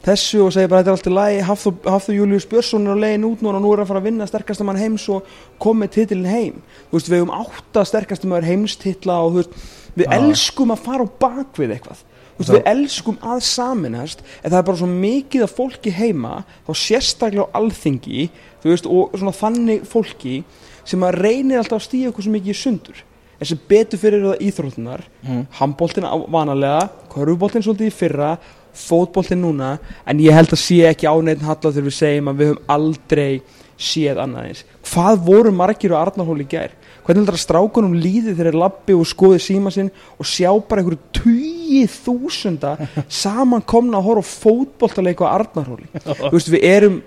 þessu 0.06 0.44
og 0.46 0.52
segi 0.54 0.70
bara 0.70 0.84
þetta 0.84 0.92
er 0.92 0.98
allt 0.98 1.08
í 1.10 1.14
lagi 1.16 1.40
Hafþó, 1.48 1.72
Hafþó 1.88 2.18
Július 2.18 2.46
Björnsson 2.52 2.86
á 2.86 2.94
leiðin 2.94 3.26
út 3.32 3.42
núna 3.42 3.58
og 3.58 3.64
nú 3.66 3.72
er 3.74 3.82
að 3.82 3.90
fara 3.90 4.02
að 4.04 4.10
vinna 4.12 4.28
sterkasta 4.30 4.68
mann 4.68 4.78
heims 4.78 5.08
og 5.10 5.32
komið 5.64 5.96
titilin 5.96 6.30
heim. 6.30 6.60
Þú 6.92 7.00
veist 7.00 7.10
við 7.10 7.18
hefum 7.18 7.34
átta 7.34 7.86
sterkasta 7.88 8.30
maður 8.30 8.50
heimstitla 8.52 9.18
og 9.24 9.32
þú 9.32 9.42
veist 9.42 9.58
við 9.98 10.06
Já. 10.06 10.14
elskum 10.20 10.76
að 10.76 10.86
fara 10.86 11.08
á 11.10 11.16
bakvið 11.26 11.74
eitthvað 11.78 12.06
veist 12.38 12.54
við 12.54 12.70
elskum 12.70 13.18
að 13.22 13.42
saminast 13.48 14.22
en 14.44 14.52
það 14.52 14.60
er 14.60 14.68
bara 14.70 14.78
svo 14.82 14.88
mikið 14.92 15.44
af 15.48 15.56
fólki 15.58 15.94
heima 15.98 16.34
þá 16.68 16.72
sérstaklega 16.84 17.48
á 17.50 17.56
alþingi 17.58 18.30
veist 18.64 18.86
og 18.86 19.16
svona 19.18 19.34
þannig 19.36 19.86
fólki 19.88 20.44
sem 20.88 21.04
að 21.04 21.20
reynir 21.22 21.60
alltaf 21.62 21.82
að 21.82 21.86
stíða 21.88 22.10
eitthvað 22.12 22.28
svo 22.28 22.34
mikið 22.36 22.54
í 22.54 22.58
sundur. 22.62 23.04
En 23.38 23.46
sem 23.46 23.60
betur 23.70 24.00
fyrir 24.02 24.24
það 24.26 24.46
íþróttunar 24.48 25.02
Mm. 25.28 25.44
handbóltin 25.60 26.06
vanalega, 26.32 26.90
körfubóltin 27.12 27.64
svolítið 27.66 27.92
í 27.92 27.94
fyrra 27.94 28.38
fótbóltin 28.74 29.42
núna 29.42 29.78
en 30.06 30.20
ég 30.20 30.34
held 30.34 30.54
að 30.54 30.62
sé 30.62 30.78
ekki 30.88 31.08
áneitt 31.10 31.42
halla 31.42 31.72
þegar 31.72 31.88
við 31.90 31.96
segjum 31.98 32.30
að 32.32 32.38
við 32.38 32.52
höfum 32.52 32.64
aldrei 32.76 33.42
séð 33.78 34.22
annað 34.24 34.48
eins. 34.48 34.64
Hvað 34.86 35.20
voru 35.26 35.52
margir 35.52 35.94
og 35.94 36.02
Arnarhól 36.02 36.42
í 36.42 36.48
gær 36.50 36.72
hvernig 37.08 37.24
heldur 37.24 37.38
að 37.38 37.44
strákunum 37.46 37.98
líði 37.98 38.34
þegar 38.34 38.52
þeir 38.52 38.62
labbi 38.62 38.96
og 38.98 39.08
skoði 39.08 39.42
síma 39.42 39.72
sinn 39.74 39.92
og 40.20 40.28
sjá 40.28 40.50
bara 40.68 40.84
einhverju 40.84 41.00
tugi 41.16 41.84
þúsunda 41.92 42.76
saman 43.24 43.64
komna 43.64 44.02
að 44.02 44.10
horfa 44.12 44.28
á 44.28 44.32
fótbóltaleik 44.46 45.24
á 45.24 45.32
Arnarhóli 45.32 45.88
þú 46.30 46.34
veist 46.36 46.52
við 46.52 46.68
erum 46.68 47.04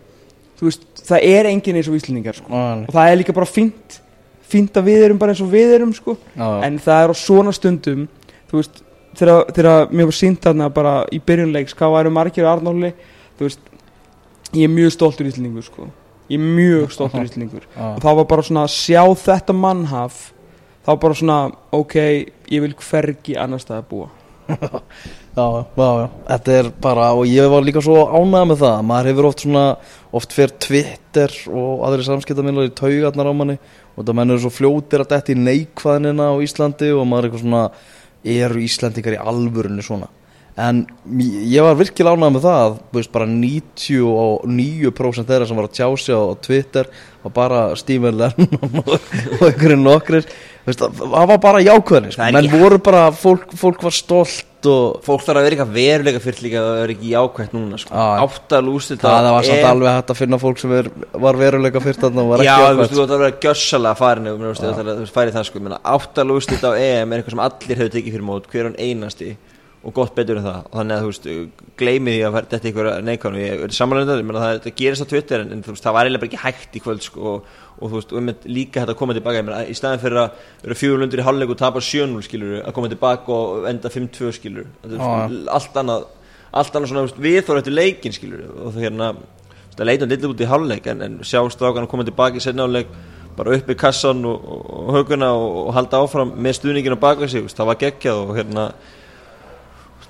veist, 0.61 0.87
það 1.07 1.27
er 1.31 1.49
enginn 1.51 1.81
eins 1.81 1.89
og 1.89 1.97
íslendingar 1.97 2.37
sko. 2.37 2.51
Og 2.53 2.93
það 2.93 3.11
er 3.11 3.21
líka 3.21 3.37
bara 3.37 3.49
fínt 3.49 4.01
fínt 4.51 4.77
að 4.77 4.89
við 4.91 5.07
erum 5.07 5.21
bara 5.21 5.35
eins 5.35 5.43
og 5.45 5.51
við 5.53 5.77
erum 5.77 5.93
sko. 5.95 6.17
en 6.37 6.79
það 6.83 7.05
er 7.05 7.13
á 7.13 7.17
svona 7.17 7.55
stundum 7.55 8.07
þú 8.51 8.59
veist, 8.59 8.83
þegar, 9.19 9.53
þegar 9.55 9.93
mér 9.95 10.11
var 10.11 10.19
sínt 10.19 10.43
þarna 10.45 10.71
bara 10.75 10.95
í 11.15 11.21
byrjunleiks 11.23 11.77
hvað 11.79 11.97
væru 11.97 12.15
margir 12.15 12.49
á 12.49 12.53
Arnóli 12.53 12.93
þú 13.39 13.47
veist, 13.47 13.63
ég 14.51 14.67
er 14.67 14.75
mjög 14.75 14.95
stoltur 14.97 15.31
íslendingur 15.31 15.67
sko. 15.67 15.89
Ég 16.31 16.39
er 16.39 16.45
mjög 16.45 16.91
stoltur 16.95 17.27
íslendingur. 17.27 17.67
Og 17.75 17.99
það 18.05 18.21
var 18.21 18.31
bara 18.31 18.47
svona 18.47 18.65
að 18.69 18.77
sjá 18.77 19.03
þetta 19.25 19.57
mannhaf 19.57 20.23
þá 20.87 20.95
bara 21.03 21.19
svona, 21.19 21.39
ok 21.77 21.97
ég 22.01 22.65
vil 22.65 22.73
hvergi 22.79 23.37
annar 23.39 23.63
stað 23.63 23.83
að 23.83 23.91
búa. 23.93 24.09
Já, 25.31 25.45
já, 25.47 25.63
já, 25.79 26.07
þetta 26.27 26.55
er 26.59 26.69
bara 26.83 27.05
og 27.15 27.29
ég 27.31 27.47
var 27.53 27.63
líka 27.63 27.79
svo 27.85 28.01
ánægð 28.11 28.49
með 28.51 28.59
það. 28.65 28.81
Maður 28.89 29.09
hefur 29.09 29.29
oft 29.29 29.45
svona, 29.45 29.63
oft 30.19 30.35
fyrir 30.35 30.55
Twitter 30.61 31.35
og 31.55 31.85
aðri 31.87 32.07
samskiptamillar 32.09 32.67
í 32.67 32.73
taugarnar 32.75 33.31
á 33.31 33.35
manni. 33.39 33.55
Og 33.95 34.03
það 34.03 34.19
menn 34.19 34.35
eru 34.35 34.43
svo 34.43 34.51
fljótir 34.51 35.05
að 35.05 35.13
detti 35.15 35.37
í 35.37 35.39
neikvæðinina 35.39 36.27
á 36.35 36.43
Íslandi 36.43 36.91
og 36.97 37.07
maður 37.07 37.23
er 37.23 37.31
eitthvað 37.31 37.45
svona 37.45 37.63
eru 38.41 38.65
Íslandingar 38.67 39.17
í 39.17 39.23
alvörunni 39.23 39.87
svona 39.87 40.11
en 40.61 40.81
ég 41.21 41.63
var 41.65 41.77
virkilega 41.79 42.17
ánægð 42.19 42.35
með 42.37 42.45
það 42.47 42.75
veist 42.97 43.13
bara 43.15 43.27
99% 43.31 45.29
þeirra 45.31 45.49
sem 45.49 45.59
var 45.61 45.69
að 45.69 45.77
tjá 45.79 45.89
sig 46.03 46.15
á 46.17 46.23
Twitter 46.45 46.91
var 47.25 47.35
bara 47.37 47.63
Stephen 47.79 48.17
Lennon 48.21 48.83
og, 48.85 48.95
einhverjum 49.41 49.85
veist, 50.67 50.81
það 50.85 51.01
það 51.01 51.27
var 51.33 51.41
bara 51.43 51.65
jákvæðinni 51.65 52.13
sko. 52.15 52.21
Það 52.23 52.29
er 52.29 52.37
menn 52.39 52.53
voru 52.63 52.79
bara, 52.85 53.03
fólk, 53.17 53.51
fólk 53.61 53.85
var 53.87 53.95
stolt 53.97 54.47
og 54.71 54.99
fólk 55.07 55.23
þarf 55.25 55.39
að 55.41 55.47
vera 55.47 55.57
eitthvað 55.57 55.75
veruleika 55.77 56.21
fyrir 56.21 56.43
líka 56.45 56.61
að 56.61 56.71
vera 56.83 56.95
ekki 56.95 57.13
jákvæmt 57.15 57.55
núna 57.57 57.79
sko. 57.81 57.93
Já. 57.97 58.25
átta 58.27 58.59
lústil 58.65 58.99
það 59.01 59.29
var 59.33 59.47
samt 59.49 59.69
alveg 59.71 59.95
hægt 59.97 60.13
að 60.13 60.19
finna 60.21 60.39
fólk 60.43 60.61
sem 60.61 60.75
er, 60.77 60.91
var 61.25 61.39
veruleika 61.41 61.81
fyrst 61.85 62.03
þarna 62.05 62.25
og 62.27 62.33
var 62.35 62.45
Já, 62.45 62.53
ekki 62.53 62.61
þú 62.61 62.83
veist, 62.83 62.93
jákvæmt 62.93 62.99
þú 62.99 63.05
ætti 63.07 63.17
að 63.17 63.23
vera 63.25 63.39
gjössalega 63.47 64.01
farin 64.03 64.29
ef 64.29 64.37
þú 64.37 64.51
veist, 64.51 64.61
þú 64.61 64.69
ætlar 64.75 64.91
að- 64.93 65.01
það 65.39 65.49
sko, 65.49 65.63
menna, 65.65 65.81
átta 65.97 66.27
lúslit 66.29 66.67
á 66.69 66.71
EM 66.77 67.13
er 67.17 67.23
eitthvað 67.23 67.37
sem 67.37 67.45
allir 67.49 67.81
hefur 67.81 67.95
tekið 67.97 68.17
fyrir 68.19 68.29
mót, 68.29 68.51
hver 68.53 68.69
hann 68.69 68.77
einasti 68.81 69.31
og 69.81 69.95
gott 69.97 70.13
betur 70.13 70.37
en 70.37 70.45
það, 70.45 70.57
þannig 70.75 70.95
að 70.95 71.03
þú 71.03 71.11
veist 71.11 71.27
gleymi 71.81 72.13
því 72.13 72.25
að 72.27 72.35
færi 72.35 72.49
þetta 72.51 72.69
ykkur 72.71 72.89
neikvæðan 73.07 73.39
ég 73.41 73.63
er 73.65 74.25
menna, 74.29 74.43
það, 74.43 74.67
gerist 74.77 75.05
á 75.05 75.11
Twitter 75.13 75.45
en, 75.45 75.53
en 75.55 75.63
þú 75.65 75.73
veist, 75.73 75.85
það 75.87 75.95
var 75.97 76.09
eiginlega 76.09 76.21
bara 76.21 76.31
ekki 76.31 76.43
hægt 76.43 76.77
í 76.77 76.83
kvöld 76.85 77.03
sko, 77.07 77.21
og, 77.31 77.39
og 77.79 77.87
þú 77.87 77.97
veist, 77.97 78.13
einmitt 78.21 78.45
líka 78.45 78.83
þetta 78.83 78.93
að 78.93 79.01
koma 79.01 79.17
tilbaka. 79.17 79.41
Ég 79.41 79.47
menna, 79.47 79.63
í 79.65 79.77
staðin 79.79 80.03
fyrir 80.03 80.21
að 80.21 80.45
vera 80.67 80.79
fjögurlundur 80.83 81.23
í 81.23 81.27
hálfleik 81.31 81.55
og 81.55 81.61
tapa 81.63 81.85
7-0 81.87 82.27
skilur, 82.29 82.55
að 82.61 82.77
koma 82.77 82.93
tilbaka 82.93 83.37
og 83.39 83.69
enda 83.71 83.93
5-2 83.97 84.35
skilur, 84.37 84.69
er 84.85 85.01
allt 85.57 85.81
annað 85.81 86.09
allt 86.51 86.75
annað 86.77 86.91
svona, 86.91 87.07
þú 87.09 87.25
við 87.25 87.41
þóra 87.47 87.63
eftir 87.63 87.77
leikin 87.79 88.17
skilur, 88.17 88.43
og 88.51 88.75
það 88.75 88.85
hérna 88.85 89.13
það 89.79 89.87
leita 89.87 90.11
lítið 90.11 90.33
út 90.35 90.45
í 90.45 90.51
hálfleik 90.51 90.89
en, 90.93 91.05
en 91.07 91.19
sjá 91.25 91.41
strákan 91.55 91.87
að 91.87 91.93
koma 91.95 92.05
tilbaka 92.05 92.43
bara 93.37 93.55
upp 93.57 93.69
í 93.71 93.77
kassan 93.79 94.25
og, 94.27 94.43
og, 94.43 94.89
og 98.51 98.91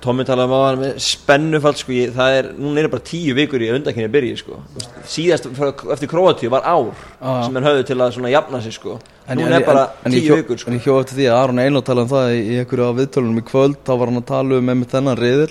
það 0.00 0.04
Tommi 0.04 0.24
talaði 0.24 0.48
um 0.48 0.54
á 0.56 0.60
hann 0.64 0.78
með 0.80 0.92
spennufall 1.04 1.74
sko, 1.76 1.92
ég, 1.92 2.12
það 2.16 2.36
er, 2.38 2.46
núna 2.56 2.80
er 2.80 2.88
bara 2.88 3.04
tíu 3.04 3.34
vikur 3.36 3.60
í 3.60 3.68
undankynni 3.74 4.08
að 4.08 4.14
byrja 4.14 4.38
sko, 4.40 4.60
síðast 5.04 5.48
eftir 5.92 6.08
Króatíu 6.08 6.48
var 6.52 6.64
ár 6.64 6.88
Já. 7.20 7.44
sem 7.44 7.58
hann 7.58 7.66
höfðu 7.68 7.84
til 7.90 7.96
að 8.00 8.14
svona 8.16 8.30
jafna 8.32 8.60
sig 8.64 8.72
sko. 8.72 8.98
En- 9.28 9.38
núna 9.38 9.56
en- 9.56 9.62
er 9.62 9.66
bara 9.66 9.82
en- 10.04 10.12
en 10.12 10.12
tíu 10.16 10.30
hjó- 10.30 10.38
vikur 10.40 10.58
sko. 10.58 10.70
En 10.70 10.78
ég 10.78 10.82
hjó 10.86 11.00
eftir 11.00 11.16
því 11.18 11.26
að 11.28 11.36
Aron 11.42 11.58
Einar 11.58 11.82
talaði 11.82 12.02
um 12.02 12.08
það 12.08 12.32
í, 12.32 12.58
einhverju 12.64 12.88
af 12.88 12.96
viðtölunum 12.96 13.38
í 13.42 13.44
kvöld 13.50 13.76
þá 13.84 13.92
var 13.98 14.06
hann 14.08 14.22
að 14.22 14.26
tala 14.26 14.58
um 14.58 14.66
með 14.66 14.86
þennan 14.90 15.18
riðil 15.20 15.50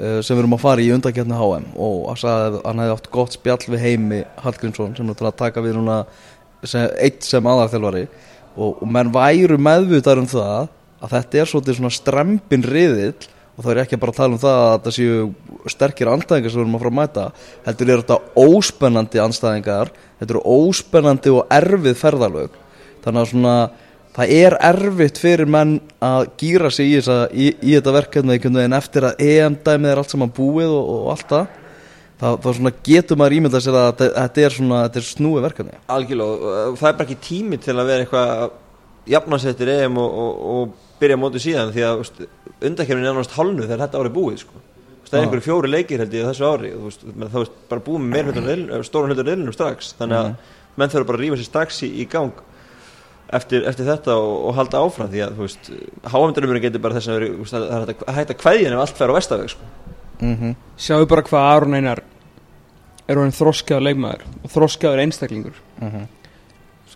uh, 0.00 0.20
sem 0.22 0.36
við 0.36 0.40
erum 0.42 0.56
að 0.56 0.60
fara 0.64 0.80
í 0.80 0.90
undakjarni 0.96 1.36
HM 1.36 1.66
og 1.76 2.06
hann 2.08 2.16
sagði 2.16 2.46
að 2.48 2.64
hann 2.64 2.78
hefði 2.82 2.96
átt 2.96 3.10
gott 3.12 3.32
spjall 3.36 3.66
við 3.68 3.78
Heimi 3.84 4.24
Hallgrímsson 4.42 4.96
sem 4.96 5.08
að 5.12 5.36
taka 5.36 5.60
við 5.60 5.76
núna 5.76 6.06
sem, 6.64 6.88
eitt 6.98 7.22
sem 7.22 7.44
aðarþjálfari 7.44 8.06
og, 8.56 8.82
og 8.82 8.88
menn 8.88 9.12
væru 9.12 9.58
meðvitaður 9.60 10.18
um 10.24 10.26
það 10.32 10.68
að 11.02 11.10
þetta 11.12 11.38
er 11.42 11.50
svolítið 11.50 11.76
svona 11.76 11.90
strempin 11.92 12.62
riðil 12.64 13.14
og 13.62 13.68
þá 13.68 13.72
er 13.76 13.80
ekki 13.84 13.98
bara 14.02 14.10
að 14.10 14.18
tala 14.18 14.34
um 14.34 14.42
það 14.42 14.60
að 14.62 14.72
þetta 14.72 14.92
séu 14.96 15.70
sterkir 15.70 16.10
andstæðingar 16.10 16.50
sem 16.50 16.58
við 16.58 16.64
erum 16.64 16.74
að 16.74 16.82
fara 16.82 16.92
að 16.92 16.98
mæta 16.98 17.26
heldur 17.68 17.92
er 17.92 18.02
þetta 18.02 18.42
óspennandi 18.42 19.22
andstæðingar 19.22 19.92
þetta 20.18 20.34
eru 20.34 20.42
óspennandi 20.42 21.32
og 21.36 21.54
erfið 21.54 21.96
ferðalög. 22.00 22.60
Þannig 23.02 23.22
að 23.22 23.30
svona 23.30 23.54
það 24.16 24.34
er 24.36 24.56
erfitt 24.68 25.20
fyrir 25.22 25.50
menn 25.50 25.76
að 26.02 26.28
gýra 26.42 26.70
sig 26.74 26.90
í, 26.90 26.96
þessa, 26.98 27.18
í, 27.30 27.48
í 27.62 27.74
þetta 27.76 27.96
verkefni 27.96 28.38
veginn 28.38 28.76
eftir 28.76 29.08
að 29.08 29.22
EM-dæmið 29.24 29.92
er 29.92 30.02
allt 30.02 30.14
saman 30.14 30.34
búið 30.34 30.74
og, 30.74 30.90
og 30.96 31.12
allt 31.14 31.28
það. 31.32 31.58
Þá, 32.22 32.28
getur 32.86 33.18
maður 33.18 33.34
ímyndað 33.38 33.64
sér 33.64 33.76
að 33.80 33.88
þetta, 33.98 34.42
er 34.44 34.54
svona 34.54 34.82
þetta 34.84 35.00
er 35.00 35.06
snúið 35.08 35.46
verkefni. 35.48 35.78
Algjörlega, 35.90 36.66
það 36.78 36.90
er 36.90 36.98
bara 37.00 37.08
ekki 37.08 37.22
tími 37.24 37.58
til 37.62 37.74
að 37.74 37.88
vera 37.88 38.04
eitthvað 38.04 38.34
að 38.36 38.52
jafna 39.10 39.38
sér 39.42 39.54
eftir 39.56 39.72
EM 39.72 39.98
og, 39.98 40.20
og, 40.22 40.44
og 40.52 40.81
byrja 41.02 41.18
mótið 41.20 41.44
síðan 41.46 41.72
því 41.74 41.82
að 41.88 42.04
undakefnin 42.68 43.06
er 43.08 43.16
náttúrulega 43.16 43.38
hálnu 43.40 43.66
þegar 43.66 43.82
þetta 43.86 44.00
árið 44.02 44.14
búið 44.16 44.38
sko. 44.44 44.62
það 45.12 45.18
er 45.18 45.24
einhverju 45.26 45.44
fjóri 45.44 45.68
leikir 45.68 46.00
held 46.00 46.14
ég 46.16 46.24
þessu 46.30 46.46
ári 46.48 46.68
það 46.72 47.42
er 47.42 47.50
bara 47.68 47.82
búið 47.84 48.04
með 48.08 48.30
hlutur 48.30 48.84
stóran 48.88 49.10
hlutur 49.12 49.26
reilunum 49.28 49.52
strax 49.52 49.92
þannig 49.98 50.16
að 50.22 50.28
Mhm. 50.30 50.36
menn 50.80 50.88
þurfa 50.88 51.06
bara 51.10 51.18
að 51.18 51.22
rífa 51.26 51.36
sér 51.36 51.48
strax 51.50 51.82
í, 51.84 51.88
í 52.00 52.06
gang 52.08 52.32
eftir, 53.32 53.66
eftir 53.68 53.84
þetta 53.86 54.14
og, 54.16 54.32
og 54.48 54.54
halda 54.56 54.80
áfram 54.80 55.10
því 55.12 55.20
að 55.26 55.36
háamdurumurinn 56.14 56.62
getur 56.64 56.80
bara 56.80 56.94
þess 56.96 57.08
að 57.12 57.44
það 57.44 57.66
er 57.68 57.86
hægt 57.92 58.06
að 58.08 58.14
hætta 58.16 58.34
kveðjan 58.40 58.72
ef 58.72 58.80
allt 58.86 58.96
fer 59.02 59.12
á 59.12 59.14
vestaveg 59.18 59.50
sko. 59.52 59.60
mm 60.22 60.36
-hmm. 60.36 60.54
Sjáu 60.78 61.06
bara 61.08 61.22
hvað 61.22 61.48
Aron 61.52 61.74
Einar 61.74 62.02
er 63.08 63.16
orðin 63.16 63.36
þroskaður 63.36 63.82
leikmaður 63.88 64.22
og 64.44 64.50
þroskaður 64.50 65.02
einstaklingur 65.04 65.54
Mhm. 65.80 66.06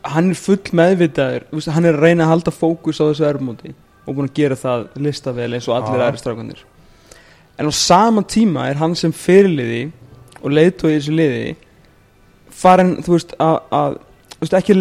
hann 0.05 0.31
er 0.31 0.35
full 0.35 0.63
meðvitaður 0.73 1.43
hann 1.73 1.85
er 1.85 1.95
að 1.95 2.01
reyna 2.01 2.25
að 2.25 2.29
halda 2.33 2.51
fókus 2.51 3.01
á 3.01 3.05
þessu 3.11 3.25
erfmóti 3.29 3.75
og 4.07 4.15
búin 4.17 4.29
að 4.31 4.35
gera 4.39 4.57
það 4.57 4.87
listavel 5.03 5.53
eins 5.57 5.69
og 5.69 5.77
allir 5.81 6.03
aðri 6.07 6.23
strákanir 6.23 6.65
en 7.59 7.67
á 7.69 7.73
sama 7.73 8.23
tíma 8.23 8.69
er 8.71 8.77
hann 8.81 8.95
sem 8.95 9.13
fyrirliði 9.13 9.91
og 10.43 10.51
leiðtói 10.53 10.93
í 10.93 10.99
þessu 10.99 11.15
liði 11.17 11.57
farin, 12.57 12.97
þú 13.05 13.13
veist, 13.17 13.33
að, 13.43 13.97
ekki, 14.61 14.75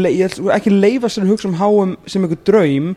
ekki 0.56 0.72
leifa 0.74 1.10
sér 1.12 1.26
hugsa 1.30 1.48
um 1.50 1.56
háum 1.60 1.96
sem 2.12 2.24
eitthvað 2.26 2.44
draum 2.48 2.90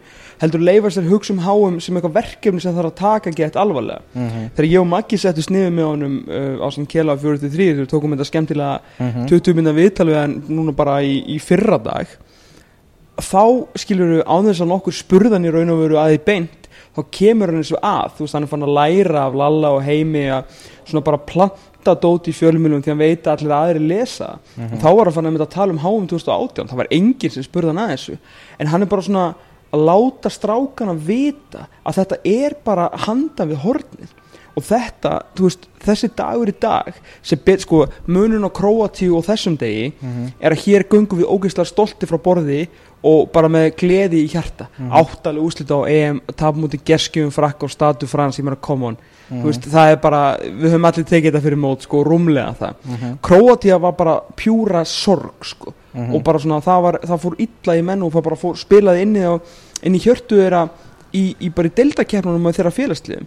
heldur 0.43 0.63
leifa 0.63 0.91
sér 0.95 1.07
hugsa 1.11 1.33
um 1.35 1.41
háum 1.43 1.79
sem 1.83 1.97
eitthvað 1.99 2.17
verkefni 2.19 2.63
sem 2.63 2.75
þarf 2.77 2.91
að 2.93 2.99
taka 3.01 3.33
gett 3.39 3.57
alvarlega 3.59 4.03
Mhm. 4.15 4.51
þegar 4.57 4.69
ég 4.73 4.81
og 4.81 4.87
Maggi 4.93 5.19
settu 5.19 5.43
sniðu 5.47 5.71
með 5.75 5.89
honum 5.93 6.17
uh, 6.29 6.63
á 6.63 6.67
sann 6.75 6.87
kela 6.87 7.17
43 7.17 7.73
þegar 7.73 7.85
við 7.87 7.91
tókum 7.95 8.15
þetta 8.15 8.29
skemmtilega 8.31 8.81
Mhm. 8.99 9.27
20 9.31 9.55
minna 9.55 9.73
viðtal 9.73 10.07
við 10.11 10.21
hann 10.21 10.43
núna 10.49 10.75
bara 10.77 11.01
í, 11.03 11.23
í 11.27 11.39
fyrra 11.41 11.79
dag 11.83 12.07
þá 13.19 13.43
skilur 13.79 14.13
við 14.19 14.23
á 14.27 14.35
þess 14.47 14.63
að 14.65 14.71
nokkur 14.73 14.97
spurðan 14.97 15.47
í 15.49 15.53
raun 15.55 15.71
og 15.75 15.81
veru 15.83 15.99
að 16.01 16.13
því 16.15 16.21
beint 16.29 16.69
þá 16.99 17.01
kemur 17.15 17.51
hann 17.53 17.61
eins 17.63 17.73
og 17.75 17.83
að. 17.85 18.13
Þú 18.17 18.25
veist 18.25 18.35
hann 18.39 18.47
er 18.47 18.51
fann 18.53 18.67
að 18.67 18.75
læra 18.79 19.25
af 19.29 19.35
Lalla 19.39 19.71
og 19.77 19.83
Heimi 19.87 20.23
að 20.35 20.45
svona 20.89 21.05
bara 21.05 21.19
planta 21.29 21.95
dót 22.03 22.27
í 22.31 22.35
fjölmjölum 22.35 22.83
því 22.83 22.91
hann 22.95 23.03
veit 23.03 23.27
að 23.29 23.37
allir 23.37 23.55
aðri 23.59 23.83
lesa. 23.89 24.39
Mhm. 24.57 24.73
og 24.75 24.81
þá 24.83 24.89
var 24.97 25.05
hann 25.05 25.15
fann 25.19 25.27
að 25.27 25.33
mynda 25.37 25.47
að 25.47 25.55
tala 25.55 25.73
um 25.73 25.79
háum 25.85 26.07
2018 26.09 26.69
það 26.69 26.77
var 26.77 26.89
enginn 26.91 27.31
sem 27.31 27.43
spurði 27.47 27.73
hann 27.75 27.83
að 27.85 27.93
þessu. 27.95 28.19
En 28.59 28.67
hann 28.67 28.83
er 28.83 28.87
bara 28.87 29.03
svona 29.03 29.27
að 29.73 29.85
láta 29.85 30.31
strákana 30.33 30.95
vita 30.97 31.67
að 31.87 31.95
þetta 32.01 32.17
er 32.25 32.55
bara 32.65 32.89
handan 33.07 33.49
við 33.53 33.63
hornið. 33.63 34.15
Og 34.59 34.65
þetta, 34.65 35.23
þú 35.37 35.43
veist, 35.47 35.69
þessi 35.85 36.09
dagur 36.19 36.49
í 36.51 36.55
dag 36.59 36.95
sem 37.23 37.39
bet, 37.45 37.61
sko, 37.63 37.85
munun 38.09 38.43
á 38.43 38.51
Króatíu 38.51 39.15
og 39.15 39.23
þessum 39.29 39.57
degi 39.57 39.93
Mhm. 40.03 40.33
er 40.41 40.51
að 40.51 40.65
hér 40.67 40.83
göngum 40.89 41.21
við 41.21 41.31
ógeðslega 41.31 41.67
stolti 41.69 42.07
frá 42.09 42.19
borði 42.19 42.67
og 43.03 43.31
bara 43.33 43.49
með 43.49 43.71
gleði 43.79 44.25
í 44.25 44.29
hjarta 44.33 44.67
Mhm. 44.79 44.91
áttalega 44.91 45.45
úslita 45.47 45.75
á 45.75 45.83
EM 45.89 46.21
tapmúti 46.37 46.81
gerskjum 46.85 47.31
frakk 47.31 47.63
og 47.63 47.71
statu 47.71 48.07
frans 48.07 48.39
ég 48.39 48.43
meina 48.45 48.57
come 48.61 48.85
on, 48.87 48.97
Mhm. 49.31 49.43
þú 49.43 49.47
veist, 49.47 49.61
það 49.71 49.93
er 49.93 49.97
bara 49.97 50.37
við 50.39 50.71
höfum 50.73 50.87
allir 50.87 51.05
tekið 51.05 51.33
þetta 51.33 51.43
fyrir 51.43 51.59
mót, 51.59 51.83
sko, 51.83 52.05
rúmlega 52.05 52.57
það 52.59 52.75
Mhm. 52.89 53.19
Króatía 53.23 53.81
var 53.81 53.93
bara 53.93 54.21
pjúra 54.37 54.85
sorg, 54.85 55.33
sko 55.43 55.73
Mhm. 55.95 56.15
og 56.15 56.23
bara 56.25 56.39
svona, 56.39 56.61
það, 56.63 56.83
var, 56.83 57.01
það 57.05 57.21
fór 57.21 57.35
illa 57.39 57.77
í 57.77 57.83
menn 57.85 58.03
og 58.03 58.13
það 58.13 58.23
bara 58.23 58.37
fór, 58.37 58.55
spilaði 58.57 59.03
inni, 59.03 59.21
á, 59.21 59.41
inn 59.83 59.95
í 59.95 60.01
hjörtu 60.01 60.37
þeirra 60.37 60.69
í, 61.15 61.37
í 61.41 61.49
bara 61.55 61.69
í 61.69 61.71
deltakeppnunum 61.75 62.47
og 62.47 62.55
þeirra 62.55 62.73
félagsliðum 62.73 63.27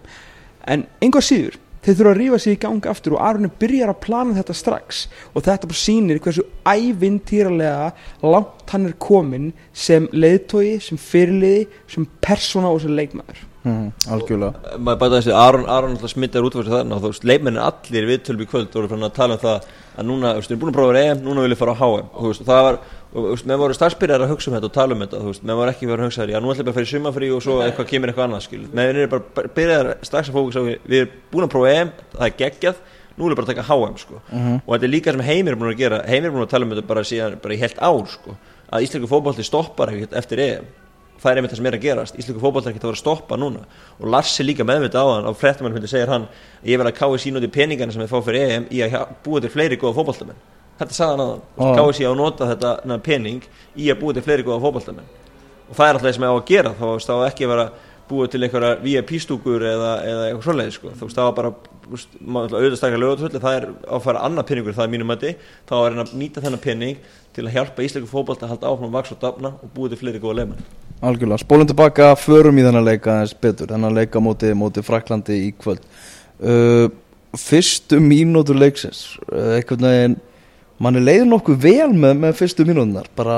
en 0.66 0.86
einhvað 1.00 1.22
síður 1.26 1.54
þeir 1.82 1.98
þurfa 1.98 2.14
að 2.14 2.18
rífa 2.20 2.40
sig 2.42 2.56
í 2.56 2.60
gang 2.62 2.90
aftur 2.90 3.16
og 3.18 3.24
Arne 3.28 3.52
byrjar 3.60 3.92
að 3.92 4.02
plana 4.06 4.36
þetta 4.38 4.58
strax. 4.58 5.06
Og 5.34 5.46
þetta 5.46 5.70
bara 5.70 5.82
sýnir 5.82 6.22
hversu 6.22 6.46
ævintýralega 6.64 7.92
langt 8.24 8.74
hann 8.74 8.90
er 8.90 8.98
komin 9.02 9.52
sem 9.72 10.08
leiðtói, 10.12 10.78
sem 10.80 11.00
fyrirliði 11.00 11.66
sem 11.90 12.08
persóna 12.24 12.72
og 12.72 12.84
sem 12.84 12.94
leikmaður 12.96 13.48
Mhm. 13.64 13.92
algjörlega. 14.10 14.54
Maður 14.78 14.98
bæta 14.98 15.18
þessi 15.20 15.34
Aron, 15.38 15.66
Aron 15.70 15.92
alltaf 15.96 16.10
smittar 16.10 16.42
út 16.42 16.52
fyrir 16.56 16.72
þarna 16.72 16.96
og 16.96 17.02
þú 17.02 17.10
veist, 17.12 17.24
leikmennin 17.24 17.62
allir 17.62 18.06
við 18.10 18.18
tölum 18.26 18.42
í 18.42 18.48
kvöld 18.50 18.72
voru 18.74 18.88
fann 18.90 19.02
að 19.06 19.12
tala 19.14 19.34
um 19.34 19.38
það 19.38 19.62
að 19.98 20.04
núna, 20.08 20.32
þú 20.34 20.40
veist, 20.40 20.50
við 20.50 20.56
erum 20.56 20.62
búin 20.62 20.72
að 20.72 20.78
prófa 20.80 21.02
EM, 21.04 21.18
núna 21.22 21.40
vil 21.44 21.52
ég 21.54 21.58
fara 21.60 21.72
á 21.72 21.78
HM 21.78 22.06
og 22.10 22.20
þú 22.22 22.28
veist, 22.32 22.42
það 22.48 22.62
var, 22.66 22.78
og, 23.12 23.18
þú 23.22 23.30
veist, 23.30 23.46
með 23.46 23.58
voru 23.62 23.74
starfsbyrjar 23.78 24.22
að 24.24 24.30
hugsa 24.32 24.48
um 24.50 24.56
þetta 24.56 24.64
og 24.66 24.72
tala 24.72 24.94
um 24.96 25.00
þetta, 25.04 25.20
þú 25.22 25.28
veist, 25.30 25.44
með 25.46 25.54
voru 25.60 25.70
ekki 25.70 25.86
verið 25.86 26.02
að 26.02 26.08
hugsa 26.10 26.22
þér, 26.22 26.32
já, 26.32 26.40
nú 26.42 26.48
ætlum 26.50 26.58
ég 26.58 26.66
bara 26.66 26.72
að 26.72 26.78
fara 26.80 26.88
í 26.88 26.92
sumafrí 26.92 27.28
og 27.36 27.42
svo 27.42 27.54
eitthvað 27.62 27.88
kemur 27.92 28.08
eitthvað 28.10 28.26
annað, 28.26 28.42
skil, 28.48 28.62
með 28.72 28.82
þeir 28.90 28.98
eru 29.02 29.10
bara 29.12 29.48
byrjar 29.54 29.86
strax 30.02 30.28
að 30.28 30.34
fókus 30.34 30.56
á, 30.58 30.62
við 30.66 30.78
við 30.88 30.98
erum 31.02 31.12
búin 31.30 31.46
að 31.46 31.52
prófa 31.54 31.70
EM, 31.76 31.92
það 32.18 32.26
er 32.26 32.36
geggjað, 32.42 32.76
nú 33.14 33.22
vil 33.28 33.30
ég 33.30 33.36
bara 33.38 33.50
taka 33.52 33.62
HM, 33.68 33.96
sko, 34.02 34.14
Mhm. 34.32 34.62
og 34.66 34.70
þetta 34.74 34.82
er 34.88 34.94
líka 34.96 35.10
sem 35.12 35.20
Heimir 35.20 35.52
er 35.52 35.56
búin 35.60 35.74
að 35.74 35.78
gera, 35.78 36.02
Heimir 36.08 36.26
er 36.26 36.32
búin 36.34 36.46
að 36.46 36.50
tala 36.50 36.64
um 36.64 36.70
þetta 36.72 36.86
bara 36.88 37.00
síðan, 37.04 37.40
bara 37.42 37.54
í 37.54 37.58
heilt 37.60 37.78
ár, 37.78 38.06
sko, 38.08 38.36
að 38.72 38.82
íslensku 38.82 39.08
fótbolti 39.12 39.44
stoppar 39.44 39.88
ekkert 39.92 40.16
eftir 40.16 40.38
EM 40.40 40.64
það 41.22 41.30
er 41.30 41.38
einmitt 41.38 41.52
það 41.52 41.60
sem 41.60 41.68
er 41.68 41.76
að 41.76 41.84
gerast. 41.84 42.16
Íslensku 42.18 42.42
fótboltar 42.42 42.72
er 42.72 42.74
ekkert 42.74 42.88
að 42.90 42.98
stoppa 42.98 43.38
núna. 43.38 43.62
Og 44.00 44.08
Lars 44.10 44.32
er 44.42 44.48
líka 44.48 44.66
meðvita 44.66 45.02
á 45.02 45.06
hann 45.06 45.28
á 45.28 45.32
fréttamann 45.38 45.76
hundi 45.76 45.90
segir 45.90 46.10
hann 46.10 46.26
ég 46.66 46.80
vil 46.80 46.88
að 46.88 46.96
KSI 46.98 47.34
noti 47.34 47.50
peningana 47.52 47.94
sem 47.94 48.02
við 48.02 48.10
fá 48.10 48.18
fyrir 48.26 48.56
EM 48.56 48.66
í 48.70 48.82
að 48.82 48.96
búa 49.24 49.42
til 49.42 49.52
fleiri 49.52 49.78
góða 49.78 49.96
fótboltamenn. 50.00 50.42
Þetta 50.80 50.98
sagði 50.98 51.22
hann 51.22 51.32
Já. 51.38 51.62
hann 51.62 51.78
KSI 51.78 52.08
á 52.08 52.10
að 52.10 52.18
nota 52.18 52.50
þetta 52.50 52.98
pening 53.06 53.46
í 53.76 53.88
að 53.92 54.02
búa 54.02 54.16
til 54.16 54.26
fleiri 54.26 54.46
góða 54.48 54.64
fótboltamenn. 54.66 55.14
Og 55.68 55.78
það 55.78 55.86
er 55.86 55.94
alltaf 55.94 56.08
það 56.08 56.18
sem 56.18 56.26
er 56.26 56.34
á 56.34 56.36
að 56.36 56.46
gera. 56.50 56.74
Þá 56.80 56.84
veist, 56.90 57.08
þá 57.08 57.14
á 57.14 57.28
ekki 57.30 57.46
að 57.46 57.54
vera 57.54 57.70
búa 58.12 58.28
til 58.28 58.42
einhverja 58.42 58.76
VIP-stúkur 58.82 59.62
eða, 59.62 59.92
eða 60.04 60.24
eitthvað 60.26 60.46
svoleiði 60.48 60.74
sko. 60.74 60.90
þú 60.98 61.06
veist 61.06 61.20
það 61.20 61.28
var 61.28 61.36
bara 61.38 61.52
veist, 61.92 62.16
lögatvöldi 62.98 63.40
það 63.40 63.58
er 63.60 63.68
að 63.86 64.04
fara 64.04 64.24
annað 64.26 64.48
peningur 64.50 64.76
það 64.76 64.88
er 64.88 64.94
mínum 64.96 65.12
mati. 65.14 65.34
Þá 65.70 65.74
er 65.78 65.88
hann 65.94 66.04
að 66.04 66.14
nýta 66.18 66.44
þennan 66.44 66.64
pening 66.66 67.10
til 67.32 67.46
að 67.46 67.56
hjálpa 67.56 67.86
íslensku 67.86 68.10
fótbolta 68.10 68.48
að 68.48 68.56
halda 68.56 68.72
áfram 68.74 68.96
vaks 68.98 69.14
og 69.14 69.22
dafna 69.22 69.54
og 69.54 69.72
búa 69.72 69.92
til 69.92 70.02
fleiri 70.02 70.20
góða 70.20 70.42
leikmenn 70.42 70.91
algjörlega, 71.02 71.42
spólum 71.42 71.68
tilbaka, 71.68 72.12
förum 72.20 72.58
í 72.60 72.64
þennan 72.66 72.86
leika 72.86 73.16
aðeins 73.16 73.34
betur, 73.42 73.70
þennan 73.72 73.96
leika 73.96 74.22
móti, 74.22 74.52
móti 74.58 74.84
Fraklandi 74.86 75.38
í 75.48 75.50
kvöld. 75.58 75.82
Uh, 76.42 76.86
fyrstu 77.38 77.98
mínútur 78.02 78.58
leiksins 78.58 79.16
uh, 79.30 79.56
einhvern 79.56 79.86
veginn 79.86 80.16
mann 80.82 80.98
er 80.98 81.04
leiður 81.06 81.28
nokkuð 81.30 81.60
vel 81.62 81.92
með, 81.94 82.16
með 82.24 82.34
fyrstu 82.40 82.66
mínútunar 82.68 83.06
bara 83.16 83.36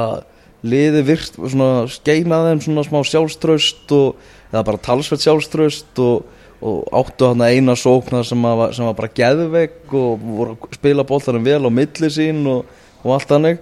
liði 0.64 1.02
virt 1.04 1.36
svona 1.36 1.84
skeina 1.92 2.40
þeim 2.46 2.62
svona 2.64 2.84
smá 2.86 3.02
sjálfströst 3.04 3.92
og, 3.94 4.22
eða 4.48 4.64
bara 4.70 4.82
talsveit 4.86 5.22
sjálfströst 5.22 6.00
og, 6.02 6.24
og 6.64 6.88
áttu 6.96 7.28
hann 7.28 7.44
eina 7.44 7.76
sókna 7.76 8.22
sem, 8.24 8.48
að, 8.48 8.64
sem 8.78 8.88
var 8.88 8.96
bara 8.98 9.12
geðveik 9.20 9.92
og 9.92 10.24
voru 10.24 10.56
að 10.56 10.78
spila 10.78 11.04
boltanum 11.06 11.44
vel 11.44 11.60
á 11.68 11.70
milli 11.80 12.10
sín 12.12 12.40
og, 12.48 12.64
og 13.04 13.18
allt 13.18 13.28
þannig. 13.34 13.60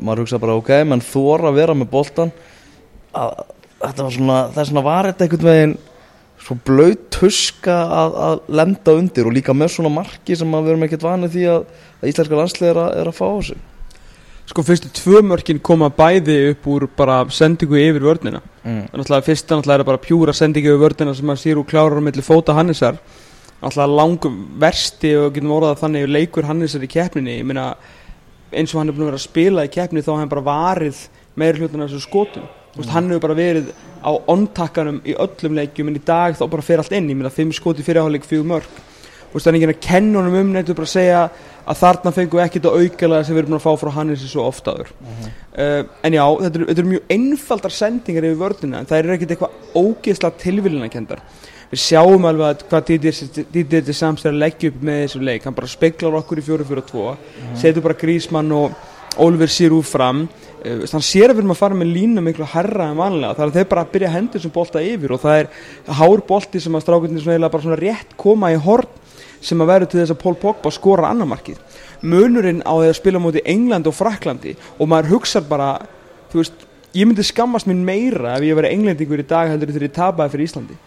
Maður 0.00 0.24
hugsa 0.24 0.40
bara 0.40 0.56
ok, 0.58 0.72
menn 0.88 1.04
þóra 1.04 1.52
að 1.52 1.60
vera 1.60 1.76
með 1.76 1.92
boltan 1.92 2.32
að, 3.16 3.40
þetta 3.80 4.04
var 4.06 4.16
svona, 4.16 4.40
þess 4.54 4.72
vegna 4.72 4.84
var 4.86 5.08
þetta 5.10 5.26
einhvern 5.26 5.50
veginn 5.50 5.78
svo 6.40 6.56
blöyt 6.66 7.08
tuska 7.12 7.74
að, 7.94 8.14
að 8.26 8.38
lenda 8.60 8.94
undir 8.96 9.28
og 9.28 9.34
líka 9.36 9.54
með 9.56 9.74
svona 9.74 9.92
marki 9.92 10.36
sem 10.38 10.54
að 10.56 10.64
við 10.64 10.74
erum 10.74 10.86
ekkert 10.86 11.04
vanið 11.04 11.34
því 11.34 11.48
að, 11.52 11.66
að 12.00 12.12
íslenska 12.12 12.40
landslið 12.40 12.70
er 12.70 12.80
að, 12.84 12.94
er 13.02 13.10
að 13.10 13.18
fá 13.18 13.26
á 13.28 13.38
sig 13.50 13.66
sko 14.50 14.64
fyrstu 14.66 14.88
tvö 14.96 15.20
mörkin 15.22 15.60
koma 15.62 15.92
bæði 15.94 16.38
upp 16.50 16.64
úr 16.72 16.88
bara 16.96 17.20
sendingu 17.30 17.78
yfir 17.78 18.02
vörnina 18.02 18.40
mm. 18.64 18.88
náttúrulega 18.88 19.28
fyrsta 19.28 19.58
náttúrulega 19.58 19.84
er 19.84 19.90
bara 19.92 20.02
pjúra 20.02 20.34
sendingu 20.34 20.72
yfir 20.72 20.82
vörnina 20.88 21.14
sem 21.14 21.34
að 21.34 21.46
úr 21.52 21.68
klárar 21.70 22.00
á 22.00 22.06
milli 22.08 22.24
fóta 22.24 22.56
Hannesar 22.56 22.98
náttúrulega 23.60 23.98
langum 24.00 24.40
versti 24.58 25.12
og 25.20 25.36
getum 25.36 25.54
orðað 25.54 25.84
þannig 25.84 26.10
leikur 26.10 26.48
Hannesar 26.48 26.82
í 26.82 26.90
keppninni 26.90 27.38
ég 27.38 27.46
meina 27.46 27.68
eins 28.50 28.74
og 28.74 28.80
hann 28.80 28.90
er 28.90 28.96
búin 28.96 29.06
að 29.06 29.12
vera 29.12 29.20
að 29.20 29.26
spila 29.28 29.66
í 29.66 29.72
keppni 29.72 30.02
þá 30.02 30.14
hann 30.16 30.30
bara 30.30 30.46
varið 30.46 31.04
meiri 31.38 31.62
hlutin 31.62 31.84
af 31.84 31.90
þessu 31.90 32.08
skotum. 32.08 32.48
Veist, 32.76 32.92
hann 32.94 33.10
hefur 33.10 33.26
bara 33.26 33.38
verið 33.38 33.72
á 34.00 34.10
ontakkanum 34.32 35.02
í 35.04 35.16
öllum 35.18 35.58
leikjum 35.58 35.90
en 35.90 35.98
í 35.98 36.04
dag 36.06 36.38
þá 36.38 36.46
bara 36.50 36.64
fer 36.64 36.82
allt 36.82 36.94
inn. 36.96 37.10
Ég 37.10 37.18
meina 37.18 37.32
fimm 37.34 37.52
skoti 37.52 37.84
fyrirháleik 37.86 38.28
fjögur 38.28 38.48
mörg 38.54 38.80
Þú 39.30 39.38
veist, 39.38 39.46
það 39.46 39.52
er 39.52 39.56
ekki 39.60 39.66
að 39.70 39.84
kenna 39.84 40.18
honum 40.18 40.36
um 40.40 40.48
neitt 40.50 40.70
bara 40.74 40.90
segja 40.90 41.18
að 41.70 41.76
þarna 41.78 42.10
fengum 42.16 42.40
við 42.40 42.44
ekkert 42.48 42.64
á 42.66 42.74
aukalega 42.74 43.26
sem 43.26 43.36
við 43.36 43.42
erum 43.44 43.54
að 43.54 43.62
fá 43.62 43.70
frá 43.78 43.90
Hannesi 43.94 44.26
svo 44.26 44.46
oft 44.50 44.66
áður. 44.66 44.90
Uh, 45.54 45.84
en 46.02 46.16
já, 46.16 46.22
þetta 46.40 46.58
eru 46.58 46.74
er 46.74 46.88
mjög 46.88 47.12
einfaldar 47.14 47.74
sendingar 47.76 48.26
yfir 48.26 48.40
vörnina 48.40 48.80
en 48.80 48.90
það 48.90 48.98
er 48.98 49.14
ekkert 49.14 49.34
eitthvað 49.36 49.78
ógeðslega 49.78 50.42
tilvílinakendar 50.42 51.22
við 51.70 51.82
sjáum 51.84 52.26
alveg 52.26 52.48
að 52.48 52.66
hvað 52.72 52.90
Didi 53.54 53.82
til 53.86 53.94
samstæðar 54.00 54.40
leggja 54.42 54.72
upp 54.72 54.82
með 54.82 55.00
þessu 55.04 55.22
leik. 55.28 55.46
Hann 55.46 55.58
bara 55.60 55.70
speklar 55.70 56.18
okkur 56.24 56.42
í 56.42 56.46
4-4-2 56.48 57.06
setur 57.62 57.86
bara 57.86 58.00
Grísmann 58.02 58.50
og 58.50 58.74
Oliver 59.22 59.50
Sirú 59.50 59.78
fram 59.86 60.24
uh, 60.60 60.84
hann 60.92 61.04
sér 61.04 61.30
að 61.30 61.38
við 61.38 61.42
erum 61.42 61.54
að 61.54 61.60
fara 61.60 61.78
með 61.78 61.92
línu 61.96 62.24
miklu 62.24 62.48
herra 62.52 62.90
en 62.90 63.00
vanlega 63.00 63.36
það 63.38 63.46
er 63.46 63.54
þeir 63.56 63.68
bara 63.72 63.84
að 63.86 63.92
byrja 63.94 64.10
að 64.10 64.16
hendur 64.16 64.44
sem 64.44 64.54
bolta 64.54 64.82
yfir 64.84 65.14
og 65.14 65.22
það 65.24 65.42
er 65.42 65.50
hár 66.00 66.24
bolti 66.28 66.62
sem 66.62 66.76
að 66.76 66.84
strákundin 66.86 67.22
svona, 67.22 67.36
eiginlega 67.36 67.54
bara 67.54 67.66
svona 67.66 67.80
rétt 67.80 68.16
koma 68.20 68.52
í 68.52 68.58
horn 68.60 68.98
sem 69.40 69.62
að 69.62 69.70
verður 69.72 69.90
til 69.90 70.00
þess 70.02 70.14
að 70.14 70.20
Pól 70.20 70.36
Pogba 70.40 70.72
skora 70.74 71.12
annarmarkið 71.14 71.60
munurinn 72.04 72.60
á 72.64 72.72
því 72.76 72.90
að 72.90 72.98
spila 72.98 73.22
mútið 73.22 73.48
England 73.48 73.88
og 73.88 73.96
Fraklandi 73.96 74.56
og 74.78 74.90
maður 74.90 75.16
hugsa 75.16 75.42
bara 75.44 75.72
þú 76.32 76.42
veist, 76.42 76.66
ég 76.96 77.08
myndi 77.08 77.24
skammast 77.24 77.68
minn 77.68 77.84
meira 77.84 78.36
ef 78.36 78.44
ég 78.44 78.56
væri 78.58 78.74
englendingur 78.74 79.22
í 79.22 79.28
dag 79.28 79.52
heldur 79.52 79.72
þegar 79.72 79.88
ég 79.88 79.96
tapaði 79.96 80.34
fyrir 80.34 80.50
Íslandi 80.50 80.78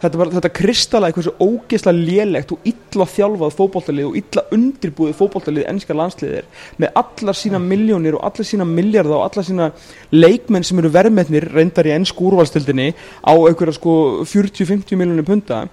þetta, 0.00 0.26
þetta 0.36 0.50
kristallaði 0.56 1.16
hversu 1.16 1.34
ógeðslega 1.40 2.04
lélegt 2.08 2.54
og 2.54 2.68
illa 2.70 3.06
þjálfað 3.14 3.56
fótboltalið 3.58 4.08
og 4.08 4.18
illa 4.20 4.44
undirbúið 4.56 5.16
fótboltalið 5.18 5.68
ennska 5.70 5.96
landsliðir 5.96 6.48
með 6.80 7.00
allar 7.02 7.38
sína 7.38 7.62
miljónir 7.62 8.18
og 8.18 8.26
allar 8.28 8.48
sína 8.48 8.66
miljardar 8.68 9.18
og 9.18 9.26
allar 9.28 9.46
sína 9.46 9.70
leikmenn 10.14 10.66
sem 10.66 10.82
eru 10.82 10.92
verðmetnir 10.94 11.48
reyndar 11.54 11.88
í 11.88 11.94
ennsku 11.96 12.30
úrvalstildinni 12.30 12.90
á 13.24 13.32
einhverja 13.34 13.76
sko 13.78 13.96
40-50 14.24 15.00
miljónir 15.00 15.28
punta 15.28 15.64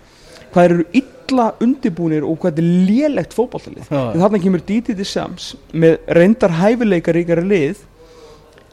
hvað 0.53 0.69
eru 0.69 0.87
illa 1.01 1.51
undirbúinir 1.63 2.25
og 2.27 2.39
hvað 2.41 2.61
er 2.61 2.71
lélegt 2.87 3.35
fótboltalið. 3.35 3.89
Já. 3.89 4.13
en 4.13 4.23
þarna 4.23 4.41
kemur 4.43 4.63
Didi 4.67 4.95
til 4.95 5.07
Sams 5.07 5.53
með 5.73 5.99
reyndar 6.17 6.55
hæfileikaríkari 6.61 7.45
lið 7.47 7.85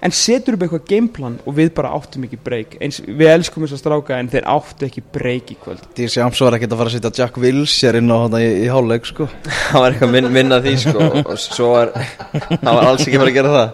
en 0.05 0.13
setur 0.13 0.57
upp 0.57 0.65
eitthvað 0.67 0.85
gameplan 0.91 1.37
og 1.49 1.57
við 1.57 1.71
bara 1.77 1.95
áttum 1.97 2.27
ekki 2.27 2.37
breyk 2.45 2.77
eins 2.85 3.01
við 3.05 3.31
elskum 3.31 3.65
þess 3.65 3.79
að 3.79 3.81
stráka 3.81 4.19
en 4.21 4.29
þeir 4.33 4.45
áttu 4.53 4.85
ekki 4.89 5.03
breyk 5.15 5.53
í 5.55 5.57
kvöld. 5.63 5.81
Dísi 5.97 6.21
Ams 6.25 6.41
var 6.45 6.59
ekkert 6.59 6.75
að 6.75 6.81
fara 6.83 6.93
að 6.93 6.97
setja 6.99 7.13
Jack 7.23 7.39
Wilshere 7.41 8.03
inn 8.03 8.13
á 8.13 8.17
hana 8.27 8.39
í, 8.45 8.51
í 8.67 8.69
hálfleik 8.73 9.09
sko. 9.09 9.29
Það 9.71 9.81
var 9.81 9.95
eitthvað 9.95 10.13
minn, 10.13 10.29
minna 10.35 10.61
því 10.65 10.75
sko. 10.83 11.09
Og 11.25 11.41
svo 11.41 11.71
var 11.73 11.95
hann 11.97 12.69
var 12.69 12.85
alls 12.91 13.07
ekki 13.07 13.21
fara 13.23 13.33
að 13.33 13.39
gera 13.39 13.55
það. 13.55 13.69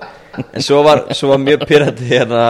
En 0.55 0.63
svo 0.63 0.83
var, 0.87 1.05
svo 1.19 1.33
var 1.33 1.43
mjög 1.43 1.67
pyrrandi 1.67 2.05
hérna 2.13 2.45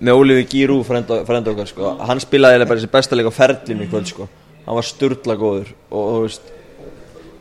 með 0.00 0.12
Ólífi 0.20 0.46
Gírú 0.54 0.78
frend 0.86 1.10
okkar 1.10 1.68
sko. 1.68 1.96
Hann 2.06 2.22
spilaði 2.22 2.62
bara 2.64 2.78
þessi 2.78 2.94
besta 2.94 3.18
leik 3.18 3.28
á 3.28 3.34
ferlinu 3.34 3.84
í 3.84 3.90
kvöld 3.90 4.08
sko. 4.12 4.30
Hann 4.66 4.78
var 4.78 4.86
sturla 4.86 5.34
góður. 5.40 5.74
Og 5.90 6.02
þú 6.14 6.22
veist 6.28 6.44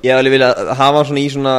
ég 0.01 0.09
hef 0.09 0.17
alveg 0.17 0.33
vilja 0.33 0.49
að 0.55 0.73
hafa 0.79 0.97
hann 0.97 1.09
svona 1.11 1.21
í 1.21 1.29
svona 1.29 1.55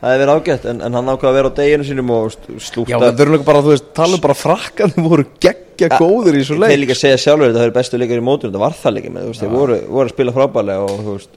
Það 0.00 0.12
hefði 0.14 0.20
verið 0.24 0.34
ágætt 0.40 0.62
en, 0.70 0.78
en 0.86 0.94
hann 0.96 1.10
ákvað 1.12 1.28
að 1.30 1.34
vera 1.36 1.48
á 1.52 1.58
deginu 1.60 1.84
sínum 1.84 2.10
og 2.16 2.30
st- 2.32 2.46
Já, 2.54 2.60
slúta 2.70 3.00
það 3.02 3.18
verður 3.20 3.34
líka 3.36 3.46
bara, 3.50 3.60
þú 3.66 3.72
veist, 3.74 3.88
tala 3.98 4.16
um 4.16 4.22
bara 4.24 4.36
frakkandi 4.40 5.04
voru 5.04 5.26
geggja 5.44 5.88
góður 6.00 6.38
í 6.40 6.44
svo 6.46 6.56
þeir 6.56 6.62
leik. 6.72 6.80
líka 6.86 6.96
segja 6.96 7.18
sjálfur 7.20 7.50
þetta 7.50 7.60
það 7.60 7.68
eru 7.68 7.76
bestu 7.76 8.00
leikar 8.00 8.22
í 8.22 8.24
mótur 8.30 8.48
þetta 8.48 8.62
var 8.64 8.78
það 8.80 8.96
líka 8.96 9.12
með 9.12 9.26
þú 9.26 9.32
veist, 9.34 9.44
þeir 9.44 9.52
voru, 9.58 9.76
voru 9.92 10.08
að 10.08 10.14
spila 10.14 10.34
frábælega 10.38 10.86
og 10.88 11.04
þú 11.04 11.16
veist 11.18 11.36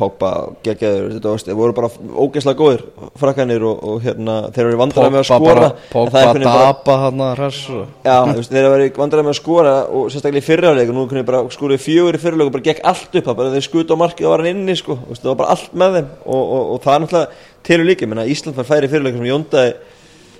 Pogba, 0.00 0.30
geggjaður, 0.64 1.10
þetta 1.16 1.32
veist, 1.34 1.50
voru 1.58 1.74
bara 1.76 1.90
ógeðslega 2.24 2.58
góðir 2.58 2.84
frakkanir 3.20 3.64
og, 3.68 3.82
og 3.84 3.98
hérna 4.04 4.36
þeir 4.54 4.62
eru 4.64 4.80
vandræði 4.80 5.12
með 5.12 5.20
að 5.20 5.26
skora. 5.28 5.68
Pogba 5.92 6.22
dapa 6.46 6.96
hann 7.04 7.24
að 7.26 7.32
hressu 7.36 7.82
Já, 8.06 8.16
veist, 8.30 8.54
þeir 8.54 8.68
eru 8.70 8.88
vandræði 8.96 9.26
með 9.26 9.34
að 9.34 9.38
skora 9.40 9.74
og 9.86 10.08
sérstaklega 10.14 10.40
í 10.40 10.46
fyrrjáleik 10.48 10.92
og 10.92 10.96
nú 10.96 11.06
kunni 11.10 11.24
bara 11.28 11.42
skoruði 11.52 11.82
fjögur 11.84 12.16
í 12.16 12.22
fyrrjáleik 12.22 12.50
og 12.50 12.56
bara 12.56 12.66
gekk 12.70 12.82
allt 12.92 13.20
upp 13.20 13.30
bara 13.30 13.54
þeir 13.54 13.66
skutu 13.68 13.98
á 13.98 14.02
markið 14.02 14.28
og 14.28 14.34
var 14.34 14.44
hann 14.44 14.52
inni 14.54 14.76
sko, 14.80 14.96
veist, 15.10 15.24
það 15.24 15.32
var 15.34 15.40
bara 15.42 15.56
allt 15.56 15.74
með 15.82 15.98
þeim 15.98 16.12
og, 16.24 16.40
og, 16.40 16.62
og 16.62 16.84
það 16.86 16.94
er 16.94 17.04
náttúrulega 17.04 17.66
telur 17.68 17.90
líka, 17.90 18.08
menna 18.08 18.28
Ísland 18.30 18.56
var 18.56 18.68
færi 18.70 18.88
í 18.88 18.92
fyrrjáleik 18.94 19.18
sem 19.20 19.28
Jóndaði 19.28 19.74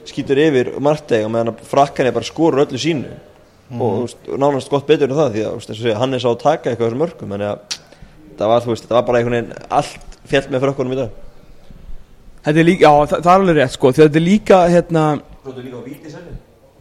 skýtur 0.09 0.41
yfir 0.41 0.73
markteg 0.81 1.27
og 1.27 1.35
meðan 1.35 1.61
frakkan 1.69 2.09
er 2.09 2.17
bara 2.17 2.27
skorur 2.27 2.65
öllu 2.65 2.81
sínu. 2.81 3.13
Veist, 3.71 4.25
og 4.27 4.41
nánast 4.41 4.71
gott 4.73 4.89
betur 4.89 5.13
en 5.13 5.15
það 5.15 5.37
því 5.37 5.93
að 5.93 6.01
hann 6.01 6.17
er 6.17 6.23
sá 6.25 6.31
að 6.33 6.41
taka 6.43 6.73
eitthvað 6.73 6.97
það 8.41 8.53
var, 8.55 8.65
þú 8.67 8.73
veist, 8.75 8.87
það 8.91 8.99
var 8.99 9.09
bara 9.11 9.21
einhvern 9.23 9.39
veginn 9.39 9.73
allt 9.81 10.21
fjall 10.31 10.47
með 10.55 10.65
frakkanum 10.67 10.95
í 10.97 11.01
dag. 11.01 11.11
Þetta 12.41 12.61
er 12.63 12.67
líka, 12.71 12.87
já 12.87 12.93
það, 13.11 13.19
það 13.25 13.33
er 13.35 13.41
alveg 13.41 13.59
rétt 13.61 13.75
sko 13.77 13.91
þetta 13.97 14.17
er 14.21 14.25
líka 14.25 14.61
hérna 14.73 15.03
Svo 15.43 15.51
þetta 15.53 15.65
líka 15.67 15.77
á 15.77 15.83
víti 15.85 16.13
senni 16.15 16.39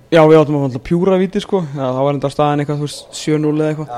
já 0.10 0.24
við 0.26 0.40
áttum 0.40 0.56
að 0.66 0.78
pjúra 0.88 1.18
viti 1.22 1.38
sko 1.44 1.60
já, 1.62 1.84
það 1.86 2.00
var 2.02 2.16
enda 2.16 2.30
staðan 2.34 2.62
eitthvað 2.64 2.80
þú 2.80 2.86
veist 2.88 3.12
7-0 3.20 3.52
eða 3.60 3.68
eitthvað. 3.70 3.90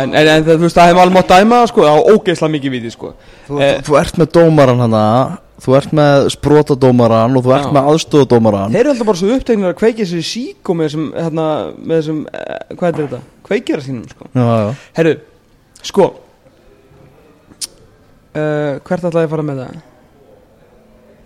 En, 0.00 0.14
en, 0.16 0.28
en 0.32 0.46
þú 0.46 0.54
veist 0.62 0.78
það 0.78 0.86
hefði 0.88 1.02
alveg 1.02 1.16
mátt 1.18 1.34
dæma 1.34 1.58
sko 1.68 1.84
það 1.84 1.98
var 1.98 2.14
ógeðslega 2.14 2.54
mikið 2.54 2.72
viti 2.78 2.92
sko. 2.94 3.10
Þú, 3.48 3.58
Eh. 3.66 3.74
þú 3.84 3.98
ert 4.00 4.20
með 4.22 4.30
dómaran 4.38 4.80
hana 4.86 5.04
Þú 5.60 5.74
ert 5.76 5.90
með 5.92 6.30
sprótadómaran 6.32 7.34
og 7.36 7.42
þú 7.44 7.50
ert 7.52 7.66
Já. 7.68 7.72
með 7.76 7.88
aðstofadómaran 7.90 8.72
þeir 8.72 8.80
eru 8.80 8.92
alltaf 8.94 9.08
bara 9.10 9.18
svo 9.20 9.34
upptegnir 9.34 9.68
að 9.68 9.76
kveikja 9.82 10.06
sér 10.08 10.22
í 10.22 10.24
sík 10.24 10.70
og 10.72 10.78
með 10.78 10.86
þessum 10.88 11.02
hérna 11.18 11.44
með 11.76 11.98
þessum 11.98 12.22
eh, 12.32 12.62
hvað 12.80 12.88
er 12.88 12.96
þetta? 13.02 13.20
Kveikjara 13.50 13.84
sínum 13.84 14.06
sko. 14.08 14.30
Já, 14.32 14.46
já. 14.48 14.70
Herru 14.96 15.12
sko 15.90 16.06
uh, 18.34 18.78
hvert 18.84 19.08
ætlaði 19.08 19.26
að 19.26 19.32
fara 19.34 19.46
með 19.46 19.64
það? 19.64 19.80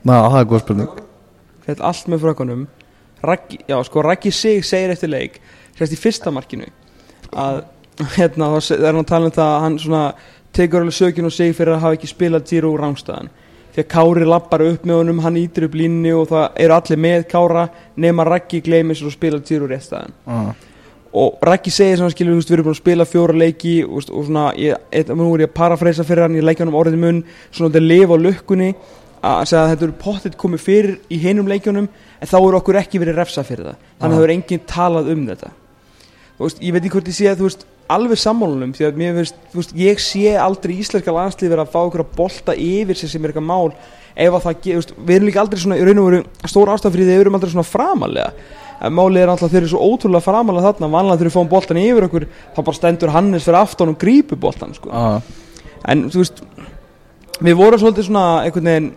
Ná, 0.04 0.16
það 0.16 0.40
er 0.40 0.48
góð 0.50 0.64
spurning. 0.64 1.04
Þetta 1.64 1.86
allt 1.88 2.10
með 2.12 2.24
frökkunum. 2.26 2.64
Raggi, 3.24 3.58
Já, 3.68 3.78
sko, 3.84 4.02
Raggi 4.02 4.30
Sig 4.32 4.64
segir 4.64 4.92
eftir 4.92 5.08
leik 5.08 5.38
Sérst 5.78 5.94
í 5.94 5.98
fyrsta 5.98 6.32
markinu 6.34 6.68
Að, 7.32 7.62
hérna, 8.18 8.50
þá 8.52 8.74
er 8.76 8.90
hann 8.90 9.00
að 9.00 9.08
tala 9.10 9.30
um 9.30 9.34
það 9.34 9.52
að 9.52 9.62
Hann 9.64 9.78
svona 9.82 10.02
tekur 10.54 10.84
alveg 10.84 10.98
sökin 10.98 11.28
og 11.28 11.34
sig 11.34 11.54
Fyrir 11.56 11.76
að 11.76 11.86
hafa 11.86 11.98
ekki 11.98 12.10
spilað 12.10 12.46
Giro 12.50 12.74
úr 12.74 12.84
rángstæðan 12.84 13.32
Því 13.74 13.82
að 13.82 13.90
Kári 13.90 14.28
lappar 14.28 14.66
upp 14.68 14.84
með 14.86 15.00
honum 15.00 15.24
Hann 15.24 15.40
ítir 15.40 15.68
upp 15.68 15.78
línni 15.78 16.12
og 16.14 16.28
það 16.30 16.60
eru 16.66 16.76
allir 16.76 17.02
með 17.06 17.26
Kára 17.32 17.64
Nema 18.04 18.28
Raggi 18.28 18.60
gleymis 18.62 19.02
og 19.02 19.14
spila 19.14 19.40
Giro 19.42 19.66
rétt 19.70 19.88
staðan. 19.88 20.14
Ah. 20.30 20.52
Og 21.14 21.38
Raggi 21.46 21.70
segir 21.70 21.96
sem 21.96 22.04
hann 22.04 22.12
skilur, 22.14 22.40
við 22.40 22.52
erum 22.56 22.66
búin 22.66 22.74
að 22.74 22.80
spila 22.80 23.06
fjóra 23.06 23.36
leiki 23.38 23.74
og, 23.86 24.02
svona, 24.02 24.48
ég, 24.58 24.74
nú 25.14 25.28
er 25.36 25.44
ég 25.44 25.50
að 25.52 25.56
parafreisa 25.56 26.06
fyrir 26.06 26.26
hann, 26.26 26.38
ég 26.38 26.46
leikja 26.46 26.64
hann 26.64 26.72
um 26.72 26.78
orðið 26.80 27.00
mun 27.04 27.20
svona 27.50 27.70
þetta 27.70 27.84
lifa 27.84 28.18
á 28.18 28.24
lukkunni 28.24 28.70
að 29.24 29.52
að 29.56 29.68
þetta 29.72 29.86
eru 29.86 29.98
pottitt 30.00 30.38
komið 30.40 30.64
fyrir 30.64 30.96
í 31.08 31.18
hinum 31.22 31.48
leikjunum 31.48 31.86
en 31.88 32.30
þá 32.30 32.36
eru 32.40 32.58
okkur 32.58 32.80
ekki 32.80 33.00
verið 33.00 33.20
refsa 33.20 33.44
fyrir 33.46 33.70
það. 33.70 33.86
Þannig 34.00 34.16
að 34.16 34.20
það 34.20 34.26
er 34.26 34.34
enginn 34.34 34.66
talað 34.68 35.12
um 35.14 35.22
þetta. 35.30 35.52
Þú 36.34 36.44
veist, 36.48 36.60
ég 36.60 36.74
veit 36.74 36.82
ekki 36.82 36.94
hvort 36.96 37.10
ég 37.10 37.16
sé 37.16 37.30
að 37.30 37.40
þú 37.40 37.48
veist 37.48 37.66
alveg 37.94 38.20
sammálunum 38.20 38.72
því 38.74 38.86
að 38.88 39.00
mér 39.00 39.18
veist, 39.18 39.36
veist, 39.54 39.74
ég 39.78 40.00
sé 40.02 40.34
aldrei 40.40 40.74
íslenska 40.80 41.14
landslið 41.14 41.52
verið 41.52 41.64
að 41.64 41.74
fá 41.74 41.80
okkur 41.82 42.04
að 42.04 42.14
bolta 42.18 42.56
yfir 42.56 42.98
sig 42.98 43.12
sem 43.12 43.24
er 43.24 43.32
eitthvað 43.32 43.48
mál 43.48 43.74
ef 44.14 44.34
að 44.38 44.44
það, 44.46 44.60
ge- 44.62 44.74
þú 44.74 44.80
veist, 44.80 44.92
við 45.06 45.16
erum 45.16 45.28
líka 45.30 45.40
aldrei 45.42 45.60
svona 45.60 45.78
í 45.80 45.84
raun 45.86 45.98
og 46.02 46.10
veru 46.10 46.20
stóra 46.46 46.76
að 46.78 46.98
við 47.00 47.14
erum 47.20 47.34
aldrei 47.38 47.50
svona 47.54 47.66
framalega 47.66 48.32
málið 48.90 49.22
er 49.22 49.30
alltaf 49.32 49.50
þeir 49.52 49.62
eru 49.62 49.70
svo 49.70 49.86
ótrúlega 49.86 50.24
framalega 50.24 50.66
þarna 50.72 50.90
vanlega 50.92 51.16
þegar 51.20 51.30
við 51.30 51.36
fáum 51.36 51.48
boltan 51.48 51.78
yfir 51.80 52.06
okkur 52.08 52.26
þá 52.56 52.58
bara 52.66 52.76
stendur 52.76 53.12
Hannes 53.14 53.46
fyrir 53.46 53.58
aftan 53.60 53.92
og 53.92 53.98
grípur 54.02 54.40
boltan 54.40 54.74
sko. 54.76 54.90
Ah. 54.92 55.20
en 55.88 56.08
þú 56.10 56.20
veist 56.20 56.42
við 57.44 57.56
vorum 57.58 57.80
svolítið 57.80 58.08
svona 58.08 58.24
einhvern 58.44 58.68
veginn 58.70 58.90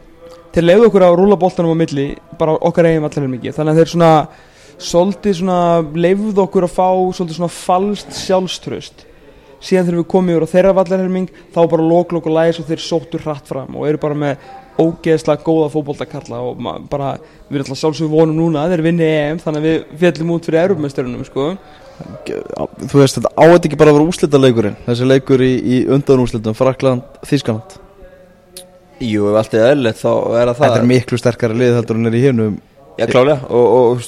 þeir 0.56 0.66
leiðu 0.68 0.90
okkur 0.90 1.06
að 1.08 1.18
rúla 1.22 1.40
boltanum 1.40 1.74
á 1.78 1.82
milli 1.82 2.08
bara 2.40 2.58
okkar 2.58 2.90
eigin 2.90 3.06
allir 3.08 3.32
mikið 3.32 3.58
þannig 3.58 3.74
að 3.76 3.82
þeir 3.82 3.94
svona 3.94 4.12
svolítið 4.78 5.38
svona 5.42 5.60
leifuð 5.98 6.42
okkur 6.46 6.68
að 6.68 6.76
fá 6.76 6.88
svolítið 7.18 7.40
svona 7.40 7.54
falskt 7.54 8.18
sjálfströst 8.18 9.06
síðan 9.58 9.88
þegar 9.88 10.00
við 10.04 10.10
komum 10.12 10.34
yfir 10.36 10.46
á 10.46 10.54
þeirra 10.54 10.76
vallarhelming 10.78 11.30
þá 11.56 11.60
bara 11.72 11.88
lóklokk 11.90 12.28
og 12.30 12.36
læs 12.38 12.60
og 12.62 12.68
þeir 12.70 12.84
sóttu 12.84 13.22
hratt 13.24 13.48
fram 13.50 13.74
og 13.78 13.88
eru 13.90 14.02
bara 14.02 14.18
með 14.18 14.44
ógeðslega 14.78 15.44
góða 15.46 15.72
fótboltakalla 15.74 16.44
og 16.46 16.62
bara 16.92 17.16
við 17.48 17.58
erum 17.58 17.66
alltaf 17.66 17.82
sjálfsög 17.82 18.12
vonum 18.12 18.38
núna 18.38 18.64
að 18.66 18.76
þeir 18.76 18.86
vinni 18.86 19.10
EM 19.10 19.42
þannig 19.42 19.64
að 19.64 19.68
við 19.68 20.00
fjallum 20.04 20.34
út 20.36 20.48
fyrir 20.48 20.64
Europamestörunum 20.64 21.28
sko. 21.28 21.50
Þú 21.98 23.00
veist, 23.02 23.18
þetta 23.18 23.32
áheit 23.34 23.64
ekki 23.66 23.78
bara 23.80 23.90
að 23.90 23.98
vera 23.98 24.10
úslita 24.12 24.38
leikurinn 24.38 24.76
Þessi 24.86 25.06
leikur 25.10 25.42
í, 25.42 25.54
í 25.58 25.78
undan 25.90 26.22
úslitum 26.22 26.54
Frakland, 26.54 27.08
Þískaland 27.26 27.74
Jú, 29.02 29.32
ef 29.32 29.40
allt 29.40 29.56
er 29.58 29.72
eðlilegt 29.72 30.04
þá 30.04 30.12
er 30.14 30.52
það 30.52 30.62
Þetta 30.62 30.78
er 30.84 30.86
miklu 30.92 31.18
sterkari 31.18 31.58
lið 31.58 31.80
heldur 31.80 31.98
en 31.98 32.12
er 32.12 32.18
í 32.20 32.22
hinum 32.22 32.60
Já, 32.98 33.06
klálega. 33.06 33.46
Og, 33.54 33.66
og 33.78 34.06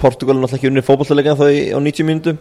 Portugal 0.00 0.36
er 0.36 0.40
náttúrulega 0.40 0.60
ekki 0.60 0.70
unnið 0.70 0.86
fótballtalegan 0.86 1.38
þá 1.38 1.46
í, 1.50 1.62
á 1.74 1.78
90 1.82 2.06
mínútum. 2.06 2.36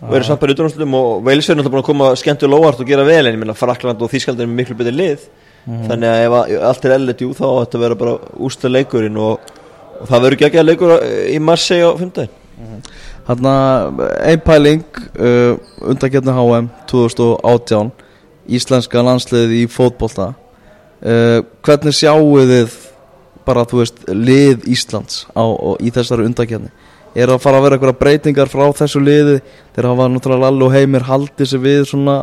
Og 0.00 0.14
eru 0.16 0.26
samt 0.28 0.40
bara 0.40 0.52
í 0.52 0.56
utanúrslutum 0.56 0.96
og 0.96 1.10
Wales 1.26 1.48
er 1.48 1.58
náttúrulega 1.58 1.74
búin 1.74 1.82
að 1.82 1.90
koma 1.90 2.08
skemmtu 2.20 2.48
lóart 2.48 2.80
og 2.80 2.88
gera 2.88 3.04
vel 3.06 3.22
en 3.22 3.36
ég 3.36 3.40
minna 3.40 3.56
Frakland 3.56 4.00
og 4.04 4.12
Þískald 4.12 4.40
er 4.40 4.48
með 4.48 4.62
miklu 4.62 4.76
betur 4.80 4.96
lið 4.96 5.26
þannig 5.66 6.08
að 6.10 6.24
ef 6.24 6.64
allt 6.70 6.86
er 6.86 6.94
eðlilegt 6.96 7.24
jú 7.24 7.32
þá 7.34 7.46
þetta 7.46 7.82
vera 7.82 7.98
bara 7.98 8.16
úsla 8.46 8.70
leikurinn 8.70 9.18
og, 9.18 9.52
og 10.00 10.08
það 10.10 10.26
verður 10.26 10.48
ekki 10.48 10.60
að 10.62 10.68
leikur 10.70 10.94
í 11.32 11.38
Marseille 11.42 11.90
á 11.90 11.92
5. 11.98 12.26
Þarna, 13.26 13.52
ein 14.22 14.42
pæling 14.46 14.84
uh, 15.18 15.58
Undakjarni 15.82 16.32
HM 16.36 16.68
2018 16.88 17.90
Íslenska 18.56 19.02
landsliðið 19.02 19.54
í 19.58 19.62
fótbolta. 19.66 20.30
Uh, 21.02 21.42
Hvernig 21.66 21.96
sjáu 21.98 22.36
þið 22.46 22.76
bara, 23.46 23.66
þú 23.66 23.82
veist, 23.82 23.98
lið 24.06 24.68
Íslands 24.70 25.24
á, 25.34 25.42
í 25.82 25.90
þessari 25.94 26.28
undakjarni 26.30 26.70
Er 27.16 27.30
að 27.32 27.40
fara 27.40 27.60
að 27.60 27.64
vera 27.64 27.76
eitthvað 27.78 27.98
breytingar 28.00 28.50
frá 28.52 28.64
þessu 28.76 29.00
liði? 29.00 29.38
Þeir 29.72 29.86
hafa 29.88 30.08
náttúrulega 30.12 30.66
og 30.66 30.74
Heimir 30.74 31.06
haldið 31.08 31.48
sig 31.48 31.62
við 31.62 31.86
svona 31.88 32.16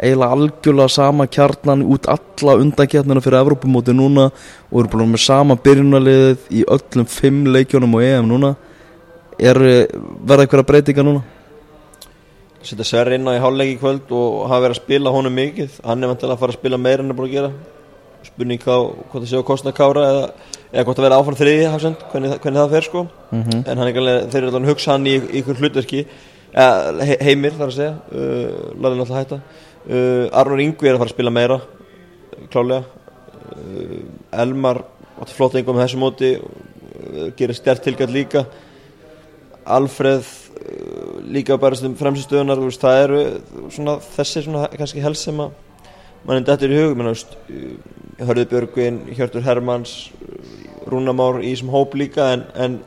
eiginlega 0.00 0.36
algjörlega 0.36 0.88
sama 0.88 1.26
kjarnan 1.26 1.82
út 1.84 2.06
alla 2.08 2.54
undakjarnina 2.62 3.20
fyrir 3.24 3.40
Evrópumóti 3.42 3.92
núna 3.96 4.30
og 4.72 4.80
eru 4.80 4.88
búin 4.92 5.12
með 5.12 5.24
sama 5.26 5.56
byrjunarliðið 5.60 6.46
í 6.56 6.64
öllum 6.76 7.06
fimm 7.10 7.44
leikjónum 7.52 7.94
og 7.98 8.02
EM 8.06 8.28
núna. 8.30 8.54
Er 9.40 9.56
verða 9.56 10.44
eitthvað 10.46 10.66
breytinga 10.68 11.04
núna? 11.04 11.22
Setja 12.60 12.84
Sverri 12.84 13.16
inn 13.16 13.28
á 13.28 13.32
í 13.32 13.40
hálfleiki 13.40 13.76
í 13.76 13.80
kvöld 13.80 14.10
og 14.12 14.42
hafa 14.50 14.66
verið 14.66 14.76
að 14.76 14.82
spila 14.82 15.12
honum 15.14 15.32
mikið. 15.36 15.78
Hann 15.84 16.02
er 16.04 16.10
vantilega 16.12 16.36
að 16.36 16.40
fara 16.42 16.52
að 16.52 16.58
spila 16.60 16.76
meira 16.80 17.04
en 17.04 17.10
er 17.12 17.16
búin 17.16 17.30
að 17.30 17.36
gera. 17.38 17.52
Spurning 18.20 18.60
hvað, 18.60 18.82
hvað 19.08 19.22
það 19.22 19.30
sé 19.30 19.40
á 19.40 19.48
kostna 19.48 19.72
kára 19.72 20.02
eða, 20.10 20.26
eða 20.74 20.84
hvort 20.84 20.98
að 21.00 21.06
vera 21.06 21.20
áfram 21.22 21.38
þriði 21.40 21.70
hvernig, 21.70 22.02
það- 22.12 22.40
hvernig 22.42 22.60
það 22.60 22.70
fer 22.74 22.82
sko. 22.84 23.06
Mhm. 23.32 23.62
en 23.66 23.78
hann 23.78 23.88
er 23.88 24.28
þeir 24.28 24.42
eru 24.42 24.50
að 24.58 24.68
hugsa 24.68 24.92
hann 24.92 25.06
í, 25.06 25.14
í 25.16 25.40
ykkur 25.40 25.56
hlutverki. 25.56 26.06
Eða, 26.52 27.00
he, 27.06 27.16
heimir 27.20 27.52
þar 27.52 27.68
að 27.70 27.76
segja. 27.78 27.94
Uh, 28.12 28.74
uh, 29.88 30.26
Arnur 30.36 30.60
Ingvi 30.64 30.88
er 30.88 30.96
að 30.96 31.02
fara 31.02 31.10
að 31.10 31.14
spila 31.14 31.32
meira 31.34 31.60
klálega 32.52 32.84
uh, 32.84 34.02
Elmar 34.42 34.82
átti 35.20 35.36
flott 35.36 35.56
einhver 35.58 35.76
með 35.76 35.86
þessu 35.86 36.00
móti 36.00 36.30
uh, 36.40 37.30
gerir 37.38 37.56
stert 37.56 37.84
tilgætt 37.84 38.12
líka. 38.14 38.44
Alfreð 39.70 40.28
líka 41.30 41.56
bara 41.60 41.76
sem 41.78 41.94
fremstu 41.96 42.26
stöðunar 42.26 42.60
það 42.76 43.02
eru 43.04 43.20
svona, 43.72 43.96
þessi 44.16 44.44
svona 44.44 44.68
kannski 44.74 45.02
helst 45.04 45.26
sem 45.26 45.40
að 45.40 45.52
mann 46.26 46.40
er 46.40 46.46
dættur 46.46 46.74
í 46.74 46.80
hug. 46.80 46.96
Menn, 46.98 47.12
veist, 47.12 47.36
uh, 47.48 48.24
Hörður 48.26 48.50
Björgvin, 48.50 49.04
Hjörtur 49.16 49.44
Hermanns 49.46 50.10
Rúnamár 50.90 51.38
í 51.40 51.54
þessum 51.54 51.70
hóp 51.72 51.94
líka 51.96 52.32
en, 52.34 52.42
en 52.54 52.80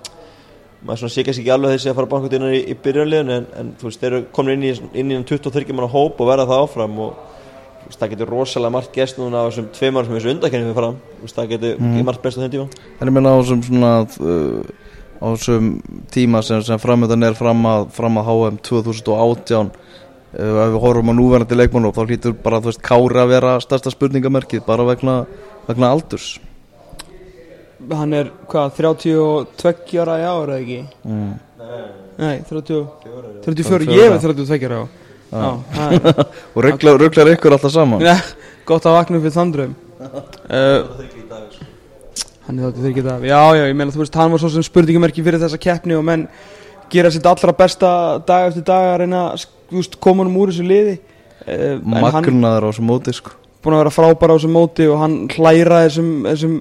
maður 0.87 1.11
sé 1.11 1.23
kannski 1.25 1.43
ekki 1.43 1.53
alveg 1.53 1.75
þessi 1.75 1.91
að 1.91 1.99
fara 1.99 2.09
bankvæmt 2.11 2.35
innan 2.37 2.55
í, 2.55 2.61
í 2.71 2.75
byrjanlegin 2.83 3.31
en, 3.33 3.45
en 3.59 3.69
þú 3.79 3.89
veist, 3.89 4.01
þeir 4.01 4.09
eru 4.09 4.25
komin 4.35 4.57
inn 4.57 4.65
í, 4.67 4.73
inn 4.99 5.13
í 5.13 5.19
23 5.29 5.75
manna 5.75 5.91
hóp 5.91 6.19
og 6.19 6.29
verða 6.29 6.47
það 6.49 6.63
áfram 6.65 6.97
og 7.05 7.13
þú 7.83 7.89
veist, 7.89 7.99
það 8.01 8.13
getur 8.13 8.31
rosalega 8.33 8.75
margt 8.75 8.97
gest 8.97 9.19
núna 9.19 9.43
á 9.43 9.47
þessum 9.47 9.69
tveimar 9.77 10.07
sem 10.07 10.17
þessu 10.17 10.33
undakenni 10.33 10.69
við 10.69 10.79
fram. 10.79 10.99
Þú 11.15 11.27
veist, 11.27 11.37
það 11.39 11.51
getur 11.53 11.79
mm. 11.79 11.97
margt 12.09 12.23
best 12.25 12.39
á 12.39 12.41
þeim 12.43 12.53
tíma. 12.55 12.85
En 12.99 13.11
ég 13.11 13.15
meina 13.15 13.31
á 13.31 13.39
þessum 13.39 13.63
svona 13.67 13.93
uh, 14.03 14.83
á 15.23 15.25
þessum 15.31 15.71
tíma 16.13 16.43
sem, 16.43 16.63
sem 16.67 16.83
framöndan 16.83 17.27
er 17.29 17.39
fram 17.39 17.67
að, 17.69 17.89
fram 17.95 18.19
að 18.19 18.31
HM 18.31 18.61
2018 18.67 19.71
uh, 19.71 19.73
ef 20.33 20.73
við 20.73 20.79
horfum 20.83 21.11
á 21.11 21.19
núverandi 21.19 21.59
leikmann 21.59 21.91
þá 21.95 22.03
hlýtur 22.03 22.35
bara 22.43 22.59
þú 22.59 22.73
veist 22.73 22.83
Kári 22.83 23.21
að 23.23 23.35
vera 23.37 23.59
stærsta 23.63 23.93
spurningamerkið 23.93 24.65
bara 24.67 24.87
vegna, 24.87 25.21
vegna 25.69 25.93
aldurs 25.93 26.33
Hann 27.91 28.15
er, 28.15 28.29
hvað, 28.51 28.75
32 28.77 29.99
ára 30.03 30.19
í 30.21 30.25
ár 30.27 30.53
eða 30.53 30.61
ekki? 30.61 30.81
mm. 31.03 31.33
Nei, 32.13 32.35
30, 32.45 32.83
34, 33.43 33.87
ég 33.89 34.11
er 34.11 34.19
32 34.21 34.69
ára. 34.69 34.83
Er 35.33 36.03
og 36.53 36.59
rugglar, 36.61 36.99
rugglar 37.01 37.31
ykkur 37.33 37.55
alltaf 37.55 37.73
saman? 37.73 38.03
Já, 38.05 38.13
gott 38.69 38.85
að 38.85 38.99
vakna 38.99 39.17
upp 39.17 39.23
við 39.25 39.33
þann 39.33 39.53
draum 39.55 39.71
uh, 40.03 40.91
Hann 42.43 42.59
er 42.59 42.67
þáttið 42.67 42.83
þeir 42.85 42.93
geta 42.99 43.15
Já, 43.25 43.39
já, 43.57 43.63
ég 43.65 43.77
meina 43.79 43.95
þú 43.95 44.03
veist, 44.03 44.19
hann 44.19 44.33
var 44.35 44.43
svo 44.43 44.51
sem 44.53 44.65
spurningamerki 44.67 45.25
fyrir 45.25 45.41
þessa 45.41 45.57
keppni 45.61 45.97
og 45.97 46.05
menn 46.05 46.27
gera 46.93 47.09
sitt 47.11 47.25
allra 47.25 47.55
besta 47.57 47.89
dag 48.27 48.51
eftir 48.51 48.65
dag 48.67 48.91
að 48.91 48.99
reyna 49.03 49.23
að 49.33 49.97
koma 50.03 50.25
hann 50.25 50.35
úr 50.37 50.51
þessu 50.51 50.65
liði. 50.67 50.99
Uh, 51.43 51.79
magnaður 51.81 52.67
á 52.67 52.69
þessum 52.69 52.87
móti 52.91 53.15
sko. 53.15 53.33
búin 53.63 53.75
að 53.77 53.81
vera 53.81 53.93
frábær 53.95 54.31
á 54.31 54.35
þessum 54.35 54.53
móti 54.53 54.85
og 54.91 55.01
hann 55.01 55.15
hlæra 55.33 55.81
þessum 55.87 56.11
þessum, 56.27 56.57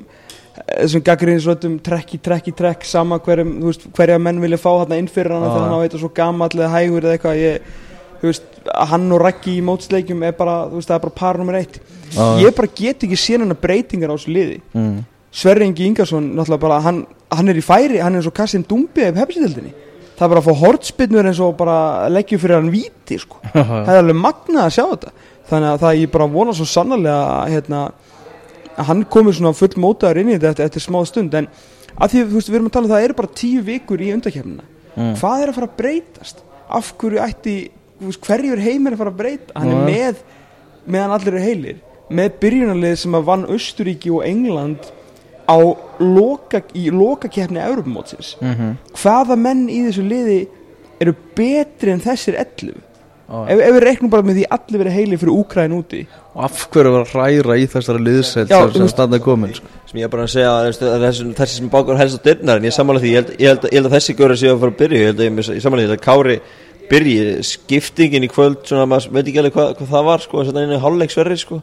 þessum 0.53 1.05
gaggrinnsröddum 1.07 1.79
trekk 1.85 2.17
í 2.17 2.21
trekk 2.23 2.51
í 2.51 2.55
trekk 2.57 2.85
sama 2.89 3.19
hverjum, 3.25 3.55
veist, 3.65 3.87
hverja 3.97 4.19
menn 4.21 4.41
vilja 4.43 4.61
fá 4.61 4.69
þarna 4.71 4.99
inn 5.01 5.09
fyrir 5.11 5.33
hann 5.33 5.47
Já, 5.47 5.53
þegar 5.55 5.65
hann 5.65 5.77
á 5.77 5.83
eitthvað 5.85 6.03
svo 6.05 6.11
gamall 6.17 6.53
eða 6.59 6.73
hægur 6.75 7.07
eða 7.07 7.17
eitthvað. 7.17 7.41
Ég, 7.41 7.71
veist, 8.23 8.51
að 8.69 8.91
hann 8.93 9.07
og 9.17 9.23
Raggi 9.23 9.57
í 9.57 9.65
mótsleikjum 9.65 10.27
er 10.29 10.37
bara, 10.37 10.59
veist, 10.73 10.91
það 10.91 10.99
er 10.99 11.07
bara 11.07 11.19
par 11.23 11.41
nummer 11.41 11.59
eitt. 11.59 11.81
Já. 12.13 12.27
ég 12.45 12.53
bara 12.57 12.69
get 12.77 13.07
ekki 13.07 13.17
séð 13.17 13.47
hann 13.47 13.57
breytingar 13.63 14.13
á 14.13 14.17
þessu 14.17 14.35
liði. 14.37 14.61
Mm. 14.77 15.01
Sverri 15.33 15.65
Ingi 15.65 15.87
Ingarsson, 15.89 16.29
náttúrulega 16.37 16.61
bara 16.67 16.81
hann, 16.85 17.03
hann 17.33 17.49
er 17.49 17.57
í 17.57 17.65
færi, 17.65 18.03
hann 18.05 18.13
er 18.13 18.21
eins 18.21 18.29
og 18.29 18.37
Kassim 18.37 18.65
Dumbi 18.69 19.07
af 19.07 19.17
hefnsitildinni, 19.17 19.73
það 20.19 20.27
er 20.27 20.33
bara 20.35 20.43
að 20.43 20.49
fá 20.51 20.61
hortspinnur 20.61 21.29
eins 21.31 21.41
og 21.41 21.55
bara 21.57 21.77
leggjum 22.13 22.43
fyrir 22.43 22.59
hann 22.59 22.69
víti 22.75 23.17
sko, 23.23 23.41
það 23.55 23.89
er 23.95 24.03
alveg 24.03 24.19
magnað 24.21 24.67
að 24.67 24.75
sjá 24.77 24.85
þetta. 24.91 25.15
Þannig 25.49 25.71
að 25.71 25.81
það 25.87 26.01
ég 26.03 26.13
bara 26.13 26.29
vona 26.37 26.57
svo 26.57 26.67
sannarlega 26.69 27.23
að, 27.31 27.55
hérna, 27.57 27.81
að 27.89 28.13
hann 28.77 29.05
komi 29.05 29.33
svona 29.33 29.53
full 29.57 29.75
mótaður 29.77 30.21
inn 30.23 30.33
í 30.35 30.39
þetta 30.41 30.65
eftir, 30.67 30.81
smá 30.85 31.01
stund 31.07 31.35
en 31.35 31.49
að 32.01 32.11
því 32.15 32.23
þú 32.29 32.35
veist 32.39 32.49
við 32.51 32.55
erum 32.59 32.67
að 32.71 32.73
tala 32.77 32.87
um 32.89 32.93
það 32.95 33.05
eru 33.09 33.15
bara 33.19 33.29
tíu 33.43 33.63
vikur 33.67 34.01
í 34.01 34.13
undakefnina 34.17 34.69
Mm. 34.93 35.15
hvað 35.17 35.43
er 35.43 35.49
að 35.49 35.55
fara 35.57 35.67
að 35.71 35.77
breytast? 35.79 36.41
Af 36.69 36.89
hverju 37.01 37.21
ætti 37.25 37.53
þú 37.97 38.09
veist, 38.11 38.21
hverju 38.27 38.53
er 38.53 38.61
heimir 38.61 38.93
að 38.93 38.99
fara 39.01 39.11
að 39.11 39.17
breyta? 39.23 39.53
Hann 39.57 39.71
er 39.73 39.79
Já. 39.79 39.87
með 39.89 40.17
meðan 40.93 41.15
allir 41.17 41.33
eru 41.33 41.41
heilir 41.47 41.77
með 42.13 42.35
byrjunarlið 42.43 42.97
sem 43.01 43.15
að 43.17 43.25
vann 43.25 43.47
Östuríki 43.47 44.11
og 44.13 44.27
England 44.29 44.91
á 45.49 45.57
loka, 45.99 46.61
í 46.77 46.91
lokakeppni 46.93 47.63
Europamótsins 47.65 48.37
Mm 48.43 48.77
hvaða 49.01 49.39
menn 49.41 49.65
í 49.73 49.81
þessu 49.87 50.05
liði 50.05 50.39
eru 51.01 51.15
betri 51.35 51.91
en 51.97 52.01
þessir 52.05 52.37
11 52.37 52.77
ef, 53.33 53.61
ef 53.65 53.75
við 53.77 53.85
reiknum 53.87 54.13
bara 54.13 54.27
með 54.27 54.41
því 54.41 54.47
allir 54.57 54.83
verið 54.83 54.97
heili 54.99 55.19
fyrir 55.21 55.37
Úkræn 55.37 55.77
úti. 55.77 56.03
Og 56.33 56.43
af 56.47 56.65
hverju 56.73 56.93
var 56.95 57.07
að 57.07 57.13
hræra 57.15 57.57
í 57.61 57.69
þessari 57.73 58.03
liðseld 58.07 58.53
Já, 58.53 58.59
sem, 58.73 59.15
er 59.17 59.23
komin 59.25 59.55
sko. 59.57 59.71
sem 59.89 60.01
ég 60.01 60.09
er 60.09 60.13
bara 60.13 60.27
að 60.27 60.35
segja 60.35 60.51
að 60.53 60.69
þessi, 60.69 60.89
að 60.89 61.07
þessi, 61.07 61.57
sem 61.57 61.71
bákur 61.73 62.01
helst 62.01 62.21
á 62.21 62.25
dyrnar 62.27 62.61
en 62.61 62.69
ég 62.69 62.77
sammála 62.77 63.03
því, 63.03 63.13
ég 63.13 63.23
held, 63.23 63.33
ég 63.39 63.53
held, 63.53 63.67
ég 63.69 63.79
held 63.81 63.91
að 63.91 63.97
þessi 63.97 64.17
göra 64.19 64.39
séu 64.41 64.53
að 64.53 64.63
fara 64.65 64.75
að 64.75 64.81
byrja, 64.83 65.01
ég 65.03 65.11
held 65.11 65.23
að 65.23 65.29
ég, 65.29 65.51
ég 65.57 65.65
sammála 65.65 65.87
því 65.87 65.97
að 65.97 66.05
Kári 66.07 66.39
byrji, 66.91 67.21
skiptingin 67.49 68.27
í 68.27 68.33
kvöld 68.33 68.67
svona, 68.69 68.89
maður 68.91 69.15
veit 69.17 69.25
ekki 69.27 69.41
alveg 69.43 69.57
hvað, 69.57 69.73
hvað 69.79 69.95
það 69.95 70.09
var 70.11 70.25
sko, 70.27 70.43
að 70.43 70.61
inn 70.63 70.77
í 70.77 70.83
hálfleiksverri 70.83 71.39
sko. 71.41 71.63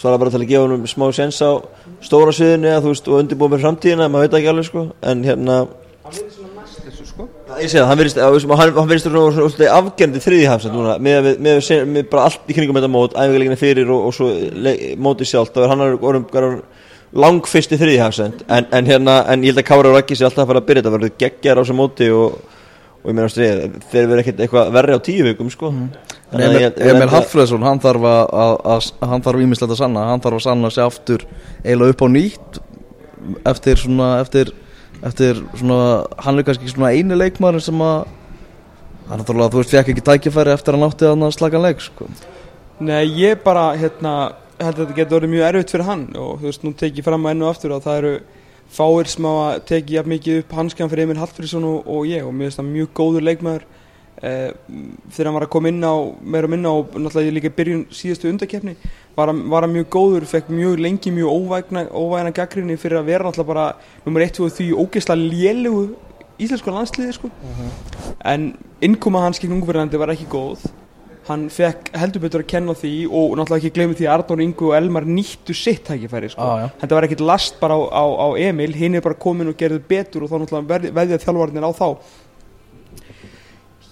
Svo 0.00 0.08
er 0.08 0.14
það 0.14 0.22
bara 0.22 0.32
til 0.32 0.40
að 0.40 0.48
gefa 0.48 0.68
hann 0.70 0.88
smá 0.88 1.06
sens 1.12 1.42
á 1.44 1.50
stóra 2.00 2.32
sviðinu 2.32 2.70
eða 2.70 2.84
þú 2.86 2.94
veist, 2.94 3.10
og 3.10 3.20
undirbúið 3.20 3.54
með 3.54 3.64
framtíðina 3.66 4.08
maður 4.08 4.30
veit 4.30 4.38
ekki 4.38 4.52
alveg 4.54 4.68
sko, 4.70 4.84
en 5.10 5.24
hérna 5.26 5.56
ég 7.58 7.70
segi 7.70 7.80
það, 7.80 7.88
hann 7.90 8.00
verðist 8.00 8.20
hann, 8.20 8.74
hann 8.76 8.90
verðist 8.90 9.08
svona, 9.10 10.20
þriðihafsend 10.26 10.76
núna, 10.76 10.94
með, 11.02 11.32
með, 11.42 11.58
með, 11.90 12.06
bara 12.12 12.28
allt 12.28 12.46
í 12.50 12.56
kringum 12.56 12.78
þetta 12.78 12.92
mót, 12.92 13.16
æfingarleikina 13.16 13.58
fyrir 13.60 13.90
og, 13.90 14.06
og 14.10 14.14
svo 14.16 14.30
mótið 15.02 15.32
sjálft, 15.32 15.56
þá 15.56 15.64
er 15.66 15.74
hann 15.74 15.84
orðum, 15.88 16.62
langfyrsti 17.16 17.78
þriðihafsend 17.80 18.44
en, 18.46 18.68
en 18.76 18.86
hérna, 18.86 19.16
en 19.32 19.42
ég 19.42 19.54
held 19.54 19.64
að 19.64 19.68
Kára 19.72 19.90
og 19.90 19.98
Raggi 19.98 20.18
sé 20.18 20.26
alltaf 20.28 20.44
að 20.44 20.52
fara 20.52 20.62
að 20.62 20.68
byrja 20.68 20.84
þetta, 20.84 20.94
verður 20.94 21.14
geggjar 21.24 21.58
á 21.58 21.62
þessu 21.62 21.76
móti 21.80 22.08
og, 22.14 22.36
og 23.00 23.10
ég 23.10 23.16
meina 23.16 23.26
að 23.26 23.78
þeir 23.90 24.04
verður 24.04 24.22
ekkert 24.22 24.42
eitthvað 24.44 24.72
verri 24.76 24.94
á 24.94 25.06
tíu 25.08 25.26
vikum 25.26 25.50
sko. 25.50 25.72
Að 26.30 26.44
Emil, 26.46 27.08
Hallfreðsson 27.10 27.66
hann 27.66 27.82
þarf 27.82 28.06
að, 28.06 28.90
hann 29.10 29.24
þarf 29.26 29.42
ímislegt 29.42 29.74
að 29.74 29.80
sanna 29.80 30.06
hann 30.12 30.22
þarf 30.22 30.38
að 30.38 30.44
sanna 30.46 30.70
sig 30.70 30.84
aftur 30.84 31.24
eiginlega 31.64 31.96
upp 31.96 32.04
á 32.06 32.08
nýtt 32.14 32.60
eftir 33.50 33.80
svona 33.80 34.10
eftir, 34.22 34.52
eftir 35.06 35.40
svona 35.56 36.06
hann 36.20 36.38
er 36.38 36.46
kannski 36.46 36.72
svona 36.72 36.92
eini 36.92 37.16
leikmaður 37.16 37.64
sem 37.64 37.84
að 37.84 37.96
hann 39.08 39.22
náttúrulega 39.22 39.54
þú 39.54 39.62
veist 39.62 39.74
fekk 39.74 39.92
ekki 39.94 40.06
tækifæri 40.06 40.52
eftir 40.54 40.76
að 40.76 40.84
nátti 40.84 41.08
að 41.10 41.32
slaka 41.34 41.62
leik 41.62 41.80
sko. 41.82 42.06
Nei, 42.80 43.04
ég 43.20 43.42
bara, 43.44 43.70
hérna, 43.76 44.12
held 44.60 44.76
að 44.76 44.84
þetta 44.84 44.96
getur 44.96 45.18
orðið 45.18 45.32
mjög 45.34 45.48
erfitt 45.48 45.74
fyrir 45.74 45.88
hann 45.88 46.04
og 46.16 46.38
þú 46.40 46.48
veist, 46.48 46.62
nú 46.64 46.72
tek 46.76 47.00
ég 47.00 47.06
fram 47.06 47.26
að 47.26 47.34
ennu 47.34 47.48
aftur 47.48 47.74
og 47.76 47.82
það 47.84 47.98
eru 48.00 48.12
fáir 48.70 49.10
sem 49.10 49.26
að 49.26 49.50
teki 49.68 49.96
jafn 49.96 50.12
mikið 50.14 50.40
upp 50.44 50.54
hanskan 50.60 50.90
fyrir 50.92 51.08
Emil 51.08 51.18
Hallfriðsson 51.20 51.66
og, 51.66 51.90
og 51.90 52.08
ég 52.08 52.26
og 52.26 52.34
mér 52.34 52.48
finnst 52.48 52.60
það 52.60 52.70
mjög 52.70 52.90
góður 53.00 53.26
leikmaður 53.26 53.64
eh, 54.22 54.50
þegar 55.10 55.30
hann 55.30 55.38
var 55.38 55.46
að 55.48 55.52
koma 55.56 55.72
inn 55.72 55.82
á 55.82 55.94
meira 56.22 56.46
og 56.48 56.54
minna 56.54 56.74
og 56.78 56.94
náttúrulega 56.94 57.36
líka 57.38 57.52
byrjun 57.56 57.86
síðastu 57.90 58.30
undarkeppni 58.30 58.76
var 59.16 59.26
hann, 59.32 59.42
var 59.50 59.62
hann 59.66 59.72
mjög 59.74 59.88
góður, 59.92 60.24
fekk 60.30 60.48
mjög 60.54 60.78
lengi 60.80 61.10
mjög 61.12 61.28
óvægna, 61.34 61.86
óvægna 61.90 62.32
gaggrinni 62.36 62.76
fyrir 62.80 63.00
að 63.00 63.08
vera 63.10 63.24
náttúrulega 63.28 63.46
bara 63.54 63.64
nummer 64.06 64.22
1 64.26 64.40
og 64.44 64.52
því 64.56 64.68
ógeðslega 64.84 65.30
lélegu 65.32 65.82
íslensku 66.40 66.72
landsliði 66.72 67.12
sko. 67.18 67.30
en 68.24 68.52
innkoma 68.80 69.20
hans 69.26 69.38
gegn 69.42 69.52
ungverðandi 69.58 69.98
var 70.00 70.08
ekki 70.14 70.26
góð 70.32 70.62
hann 71.28 71.48
fekk 71.52 71.90
heldur 72.00 72.22
betur 72.24 72.40
að 72.42 72.48
kenna 72.50 72.72
því 72.74 72.92
og 73.06 73.36
náttúrulega 73.38 73.60
ekki 73.60 73.74
gleymi 73.76 73.94
því 73.98 74.06
að 74.08 74.14
Arnór 74.16 74.40
Ingu 74.42 74.70
og 74.70 74.76
Elmar 74.78 75.04
nýttu 75.06 75.54
sitt 75.54 75.84
tækifæri 75.86 76.30
sko. 76.32 76.42
Ah, 76.42 76.70
þetta 76.80 76.96
var 76.96 77.06
ekkit 77.06 77.20
last 77.22 77.60
bara 77.60 77.76
á, 77.76 77.82
á, 77.92 78.04
á 78.24 78.26
Emil 78.40 78.72
hinn 78.74 78.94
er 78.96 79.04
bara 79.04 79.14
komin 79.14 79.48
og 79.52 79.56
gerði 79.60 79.82
betur 79.92 80.24
og 80.24 80.30
þá 80.32 80.40
náttúrulega 80.40 80.70
veð- 80.72 80.92
veðjað 80.96 81.24
þjálfarnir 81.26 81.68
á 81.68 81.72
þá 81.76 81.86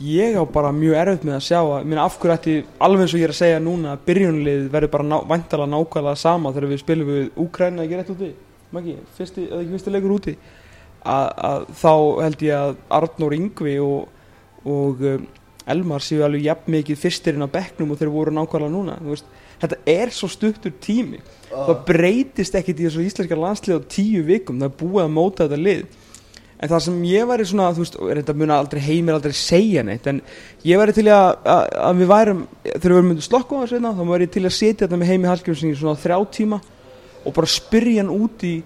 ég 0.01 0.37
á 0.39 0.43
bara 0.47 0.71
mjög 0.75 0.95
erfitt 0.95 1.25
með 1.27 1.37
að 1.39 1.47
sjá 1.49 1.59
að 1.59 1.97
af 1.99 2.19
hverju 2.21 2.35
ætti 2.35 2.57
alveg 2.87 3.05
eins 3.05 3.15
og 3.15 3.21
ég 3.21 3.27
er 3.27 3.33
að 3.35 3.41
segja 3.41 3.63
núna 3.63 3.95
að 3.95 4.05
byrjunlið 4.07 4.69
verður 4.71 4.93
bara 4.93 5.07
ná, 5.09 5.17
væntalega 5.27 5.73
nákvæmlega 5.73 6.21
sama 6.21 6.53
þegar 6.55 6.71
við 6.71 6.83
spilum 6.83 7.11
við 7.11 7.41
Úkræna 7.43 7.85
ekki 7.85 7.99
rétt 7.99 8.13
úti? 8.15 8.31
Maggi, 8.71 8.95
fyrsti, 9.17 9.49
eða 9.49 9.65
ekki 9.65 9.75
fyrsti 9.75 9.95
leikur 9.95 10.15
úti? 10.15 10.37
Að, 11.09 11.27
að 11.49 11.67
þá 11.81 11.93
held 12.23 12.47
ég 12.47 12.63
að 12.63 12.79
Arnór 12.99 13.37
Ingvi 13.39 13.77
og, 13.83 14.09
og 14.69 15.05
um, 15.13 15.29
Elmar 15.69 16.05
séu 16.05 16.23
alveg 16.25 16.47
jafn 16.47 16.73
mikið 16.73 17.01
fyrstirinn 17.03 17.45
á 17.45 17.51
bekknum 17.51 17.91
og 17.93 18.01
þeir 18.01 18.13
voru 18.15 18.33
nákvæmlega 18.39 18.73
núna 18.73 18.99
veist, 19.05 19.27
þetta 19.61 19.81
er 19.91 20.13
svo 20.15 20.31
stuttur 20.33 20.73
tími. 20.81 21.19
Það 21.51 21.83
breytist 21.89 22.55
ekkit 22.57 22.81
í 22.81 22.87
þessu 22.87 23.05
íslenska 23.05 23.37
landslið 23.37 23.83
á 23.83 23.91
tíu 23.91 24.23
vikum, 24.25 24.61
það 24.63 24.71
er 24.71 24.79
búið 24.81 25.03
að 25.05 25.17
móta 25.17 25.49
þetta 25.49 25.61
lið 25.61 25.99
en 26.59 26.71
það 26.73 26.85
sem 26.87 27.03
ég 27.07 27.29
væri 27.31 27.47
svona 27.47 27.73
þú 27.75 27.85
veist, 27.85 27.99
er 28.03 28.21
þetta 28.23 28.37
mun 28.39 28.55
aldrei 28.55 28.81
heimir 28.83 29.19
aldrei 29.19 29.35
segja 29.37 29.85
neitt 29.87 30.07
en 30.11 30.23
ég 30.67 30.81
væri 30.81 30.97
til 30.97 31.07
að, 31.15 31.29
að, 31.45 31.63
að 31.89 32.01
við 32.03 32.11
værum, 32.13 32.47
þegar 32.69 32.97
við 32.97 33.09
myndið 33.11 33.29
slokku 33.29 33.59
á 33.59 33.63
þessu 33.63 33.79
hérna, 33.79 33.95
þá 33.95 34.03
væri 34.13 34.29
ég 34.29 34.35
til 34.35 34.45
að 34.45 34.57
setja 34.59 34.87
þetta 34.87 35.01
með 35.03 35.13
heimi 35.13 35.35
í 35.55 35.75
svona 35.79 36.01
þrjá 36.03 36.19
tíma 36.39 36.63
og 37.25 37.37
bara 37.37 37.51
spyrja 37.51 38.03
hann 38.03 38.15
út 38.15 38.47
í 38.47 38.57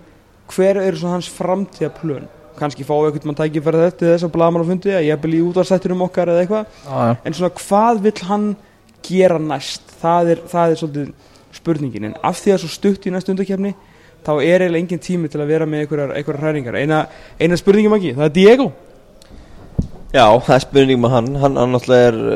hver 0.52 0.80
eru 0.82 1.00
svona 1.00 1.18
hans 1.18 1.30
framtíðaplön 1.32 2.30
kannski 2.58 2.84
fá 2.86 2.94
eitthvað 2.96 3.28
mann 3.28 3.38
tækifæri 3.38 3.84
þetta 3.86 4.10
þess 4.12 4.26
að 4.26 4.34
blaman 4.34 4.64
á 4.64 4.66
fundi 4.68 4.92
að 4.94 5.06
ég 5.08 5.20
bel 5.22 5.32
í 5.36 5.42
útvarstættinum 5.46 6.04
okkar 6.06 6.32
eða 6.32 6.44
eitthvað. 6.44 6.74
Ah, 6.86 7.04
ja. 7.08 7.14
en 7.24 7.36
svona 7.36 7.54
hvað 7.58 8.02
vill 8.06 8.18
hann 8.28 8.48
gera 9.06 9.38
næst? 9.42 9.94
Það 10.02 10.32
er, 10.34 10.42
það 10.52 10.74
er 10.74 10.80
svolítið 10.82 11.56
spurningin. 11.56 12.08
En 12.10 12.18
af 12.22 12.40
því 12.42 12.54
að 12.54 12.62
svo 12.62 12.72
stutt 12.72 13.08
í 13.08 13.14
næstu 13.14 13.34
undakefni 13.34 13.72
þá 14.26 14.32
er 14.38 14.64
eiginlega 14.64 14.82
engin 14.84 15.02
tími 15.02 15.26
til 15.32 15.40
að 15.42 15.52
vera 15.52 15.66
með 15.68 15.78
einhverjar, 15.84 16.14
einhverjar 16.18 16.46
hræringar. 16.46 16.74
Eina, 16.80 16.98
eina 17.40 17.54
spurningum 17.60 17.96
ekki, 17.98 18.12
það 18.18 18.28
er 18.28 18.34
Diego. 18.38 18.66
Já, 20.12 20.26
það 20.44 20.54
er 20.54 20.62
spurning 20.66 20.98
með 21.00 21.10
hann. 21.14 21.28
Hann, 21.40 21.54
hann 21.56 21.70
náttúrulega 21.72 22.08
er 22.10 22.16
uh, 22.20 22.26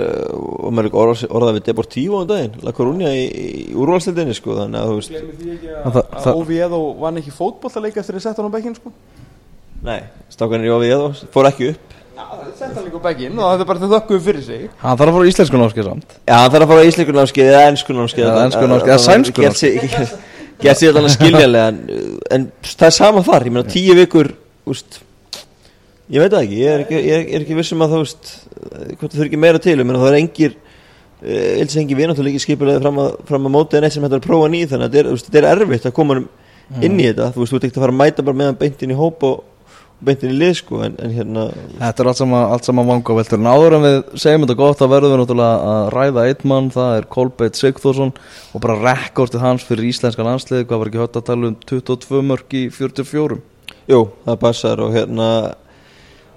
og 0.65 0.71
maður 0.73 0.87
er 0.87 0.89
ekki 0.89 1.01
orða, 1.03 1.27
orðað 1.37 1.57
við 1.59 1.65
Deportivo 1.67 2.15
um 2.23 2.29
daginn 2.31 2.55
La 2.65 2.73
Coruña 2.77 3.11
í, 3.13 3.15
í 3.27 3.75
úrvalstildinni 3.77 4.35
sko, 4.37 4.51
þannig 4.63 4.79
að 4.81 4.87
þú 4.89 4.95
veist. 4.97 5.11
Glemir 5.13 5.37
því 5.43 5.49
ekki 5.57 5.69
að, 5.75 5.81
það, 5.99 6.05
það, 6.15 6.33
Oviedo 6.41 6.79
vann 7.03 7.19
ekki 7.21 7.33
fótbollaleika 7.37 7.99
eftir 8.01 8.17
að 8.17 8.25
setja 8.25 8.41
hann 8.41 8.49
á 8.49 8.57
bekkin 8.57 8.79
sko. 8.79 8.89
Nei, 9.85 10.01
stákanir 10.33 10.69
í 10.71 10.73
ofið 10.73 11.01
og 11.03 11.13
fór 11.35 11.47
ekki 11.51 11.65
upp. 11.75 11.85
Sett 12.57 12.73
hann 12.73 12.87
líka 12.87 12.97
á 12.97 13.05
begginn 13.05 13.37
og 13.37 13.45
það 13.45 13.61
er 13.61 13.69
bara 13.69 13.81
þau 13.83 13.93
þökkuðu 13.93 14.21
fyrir 14.25 14.41
sig. 14.47 14.73
Hann 14.81 14.97
þarf 14.97 15.11
að 15.11 15.15
fara 15.19 15.27
á 15.29 15.31
íslensku 15.35 15.57
námskeið 15.61 15.87
samt. 15.91 16.09
Já, 16.17 16.33
hann 16.33 16.49
þarf 16.55 16.65
að 16.65 16.71
fara 16.73 16.81
á 16.81 16.89
íslenskunámskeið 16.89 17.49
eða 17.51 17.69
ennskunámskeið 17.75 18.25
Eða 20.57 20.63
sænskunámskeið. 20.63 20.69
Gert 20.69 20.83
sér 20.83 20.97
þannig 20.97 21.17
skiljanlega 21.17 21.67
en, 21.73 22.21
en 22.37 22.47
það 22.65 22.87
er 22.89 22.97
sama 22.97 23.25
þar, 23.27 23.49
ég 23.49 23.57
meina 23.57 23.75
tíu 23.77 23.97
vikur 23.99 24.33
úst, 24.67 25.01
Ég 26.07 26.23
veit 26.23 26.31
það 26.31 26.45
ekki, 26.45 26.59
ég 26.61 26.71
er 26.71 26.83
ekki, 26.85 26.99
ég 27.03 27.17
er, 27.17 27.23
ég 27.27 27.41
ekki 27.41 27.55
vissum 27.59 27.81
að 27.83 27.97
það 27.97 28.03
úst, 28.05 28.29
hvort 28.53 29.09
það 29.09 29.17
þurfi 29.17 29.27
ekki 29.27 29.41
meira 29.43 29.59
til, 29.63 29.75
ég 29.75 29.87
meina 29.89 29.99
það 29.99 30.13
er 30.13 30.19
engir 30.21 30.53
Eils 31.27 31.75
engi 31.81 31.97
við 31.97 32.11
náttúrulega 32.11 32.37
ekki 32.37 32.45
skipulega 32.45 32.83
fram 32.85 32.99
að, 33.01 33.15
fram 33.27 33.49
að 33.49 33.53
móti 33.55 33.79
en 33.79 33.87
eitt 33.89 33.95
sem 33.95 34.05
þetta 34.05 34.19
er 34.19 34.21
að 34.21 34.27
prófa 34.29 34.51
nýð 34.53 34.67
þannig 34.73 34.87
að 34.87 34.97
þetta 34.97 35.11
er, 35.11 35.21
þetta 35.25 35.41
er 35.41 35.47
erfitt 35.65 35.89
að 35.89 35.95
koma 35.97 36.17
inn 36.85 37.01
í 37.01 37.07
þetta 37.09 37.31
þú 37.33 37.41
veist, 37.41 37.53
þú 37.53 37.59
ert 37.59 37.67
ekki 37.67 37.81
að 37.81 37.85
fara 37.87 37.95
að 37.95 38.01
mæta 38.03 38.25
bara 38.27 38.39
meðan 38.43 38.59
beintin 38.61 38.93
í 38.93 38.99
hóp 38.99 39.25
og, 39.27 39.41
og 39.41 39.56
beintin 40.05 40.33
í 40.35 40.37
lið 40.37 40.55
sko 40.61 40.83
en, 40.85 40.97
en 41.01 41.13
hérna 41.17 41.47
Þetta 41.79 42.03
er 42.03 42.11
allt 42.11 42.21
saman, 42.21 42.47
allt 42.53 42.69
saman 42.69 42.89
vanga 42.89 43.17
veldur 43.17 43.41
En 43.41 43.49
áður 43.49 43.77
en 43.79 43.87
við 43.87 43.99
segjum 44.23 44.45
þetta 44.45 44.59
gott 44.61 44.81
Það 44.83 44.93
verðum 44.93 45.15
við 45.15 45.23
náttúrulega 45.23 45.73
að 45.73 45.91
ræða 45.97 46.25
einn 46.31 46.49
mann 46.53 46.71
Það 46.75 46.97
er 46.99 47.11
Kolbeitt 47.17 47.61
Sigþórsson 47.61 48.15
Og 48.53 48.65
bara 48.65 48.81
rekordið 48.85 49.45
hans 49.47 49.67
fyrir 49.69 49.89
íslenska 49.89 50.27
landslið 50.27 50.67
Hvað 50.67 50.83
var 50.83 50.93
ekki 50.93 51.05
högt 51.05 51.21
að 51.21 51.29
tala 51.31 51.53
um? 51.53 51.61
22 51.73 52.25
mörg 52.33 52.59
í 52.59 52.67
44 52.75 53.41
Jú, 53.87 54.03
það 54.27 54.43
passar 54.43 54.83
og 54.83 54.93
hérna 54.97 55.31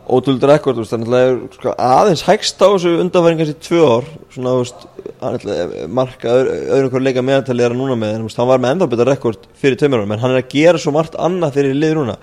ótrúld 0.10 0.43
rekord, 0.50 0.80
þannig 0.89 1.13
að 1.13 1.32
sko, 1.54 1.74
aðeins 1.86 2.24
hægst 2.26 2.62
á 2.62 2.67
þessu 2.72 2.95
undanfæringar 3.04 3.52
í 3.52 3.56
tvö 3.62 3.82
ár, 3.86 4.08
svona, 4.34 4.54
ætlaði 5.30 5.88
marka 6.00 6.36
öðru, 6.39 6.89
hverju 6.89 7.06
leika 7.06 7.24
meðantali 7.26 7.65
er 7.65 7.74
hann 7.74 7.82
núna 7.82 7.98
með, 8.00 8.15
en 8.17 8.30
hann 8.39 8.50
var 8.50 8.62
með 8.63 8.76
enda 8.76 8.89
betur 8.89 9.12
rekord 9.12 9.45
fyrir 9.62 9.86
árum, 9.86 10.13
en 10.15 10.24
hann 10.24 10.34
er 10.34 10.41
að 10.41 10.54
gera 10.56 10.82
svo 10.82 10.93
margt 10.95 11.17
annað 11.19 11.60
fyrir 11.60 11.78
lið 11.78 11.95
núna, 12.00 12.17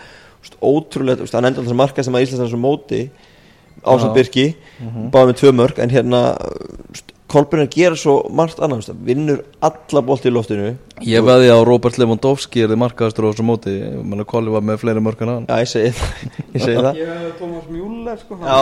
ótrúlega, 0.62 1.18
veist, 1.26 1.34
hann 1.34 1.44
enda 1.50 1.60
alltaf 1.60 1.74
marka 1.76 2.02
sem 2.06 2.14
að 2.14 2.22
Íslands 2.26 2.44
er 2.46 2.52
svo 2.54 2.60
móti 2.62 3.02
ásand. 3.86 4.14
Birki, 4.14 4.46
báði 5.12 5.32
með 5.32 5.36
tvö 5.42 5.52
mörg, 5.52 5.78
en 5.82 5.90
hérna, 5.90 6.22
Kolbjörn 7.26 7.64
er 7.64 7.66
að 7.66 7.74
gera 7.74 7.96
svo 7.98 8.12
margt 8.30 8.60
veist, 8.78 8.92
vinnur 9.02 9.40
alla 9.66 10.00
bolti 10.06 10.28
í 10.30 10.32
loftinu, 10.32 10.68
Ég 11.02 11.24
veði 11.26 11.48
á 11.50 11.58
Robert 11.66 11.98
Lewandowski 11.98 12.62
Er 12.62 12.70
þið 12.70 12.78
markaðastur 12.80 13.26
á 13.26 13.30
þessu 13.34 13.44
móti 13.44 13.72
Kolli 14.30 14.52
var 14.54 14.62
með 14.64 14.78
fleiri 14.84 15.02
mörg 15.04 15.20
en 15.26 15.32
hann 15.32 15.48
já, 15.50 15.58
ég 15.60 15.68
segi 15.72 15.90
það, 15.98 16.12
ég 16.54 16.62
segi 16.62 16.76
það. 16.86 17.00
Ég 17.02 17.10
hefði 17.10 17.32
Tómas 17.40 17.66
Mjúler 17.74 18.22
sko 18.22 18.38
Já, 18.38 18.60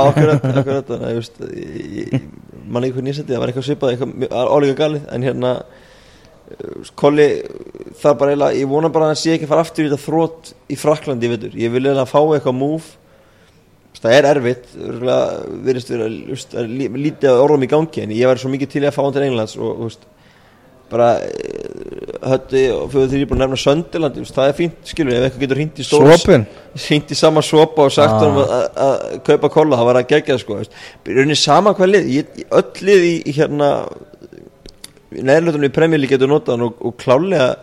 að 0.96 1.52
ég- 1.60 2.16
ég- 2.16 2.26
mann 2.64 2.88
ég 3.12 3.18
seti, 3.20 3.34
það 3.36 3.44
var 3.44 3.52
eitthvað 3.52 3.68
svipað 3.68 3.92
eitthvað 3.92 4.34
álega 4.56 4.78
galið, 4.80 5.04
en 5.12 5.28
hérna 5.28 5.52
Kolli, 7.00 7.28
það 8.00 8.10
er 8.10 8.18
bara 8.20 8.32
eiginlega, 8.34 8.58
ég 8.60 8.68
vona 8.68 8.90
bara 8.92 9.06
að 9.06 9.14
hann 9.14 9.20
sé 9.22 9.32
ekki 9.34 9.46
að 9.46 9.52
fara 9.54 9.64
aftur 9.64 9.86
í 9.86 9.88
þetta 9.88 10.04
þrótt 10.04 10.50
í 10.68 10.76
Fraklandi, 10.76 11.30
veitur, 11.32 11.54
ég 11.56 11.72
vil 11.72 11.80
eiginlega 11.86 12.04
fá 12.10 12.20
eitthvað 12.20 12.58
múf 12.58 12.90
það 14.04 14.12
er 14.18 14.26
erfitt 14.34 14.66
að 16.54 16.66
lí- 16.68 16.90
lítið 17.06 17.30
orðum 17.40 17.64
í 17.64 17.70
gangi, 17.70 18.02
en 18.04 18.12
ég 18.14 18.28
væri 18.28 18.42
svo 18.42 18.50
mikið 18.52 18.72
til 18.74 18.82
að 18.84 18.92
fá 18.96 19.02
hann 19.06 19.14
til 19.16 19.24
Englands 19.28 19.56
og, 19.56 19.78
veist 19.86 20.04
bara 20.92 21.06
eh, 21.24 22.10
hötti 22.28 22.60
og 22.74 22.90
fyrir 22.92 23.08
því 23.08 23.16
ég 23.16 23.24
er 23.24 23.30
búin 23.30 23.40
að 23.40 23.46
nefna 23.48 23.60
Söndiland, 23.62 24.18
það 24.36 24.50
er 24.50 24.56
fínt 24.58 24.90
skilur, 24.92 25.14
ef 25.16 25.24
eitthvað 25.30 25.44
getur 25.46 25.58
hringt 25.62 25.80
í 25.80 25.86
stóra 25.88 26.18
Svopin 26.20 26.44
hringt 26.76 27.14
í 27.14 27.18
sama 27.18 27.42
sopa 27.42 27.86
og 27.88 27.94
sagt 27.96 28.12
Ah. 28.12 28.20
honum 28.20 28.42
að, 28.44 29.22
kaupa 29.26 29.48
kolla, 29.56 29.78
það 29.80 29.88
var 29.88 30.00
að 30.02 30.08
gegja 30.12 30.36
sko, 30.38 30.58
veist. 30.60 30.76
raunin 31.08 31.40
sama 31.40 31.72
hvað 31.74 31.94
lið 31.94 32.44
öll 32.52 32.84
lið 32.84 33.06
í 33.24 33.32
hérna 33.38 33.70
neðlutunum 35.22 35.68
í 35.68 35.74
premjöli 35.74 36.10
getur 36.10 36.30
notað 36.30 36.56
hann 36.56 36.66
og, 36.68 36.82
og 36.82 36.98
klálega 37.00 37.54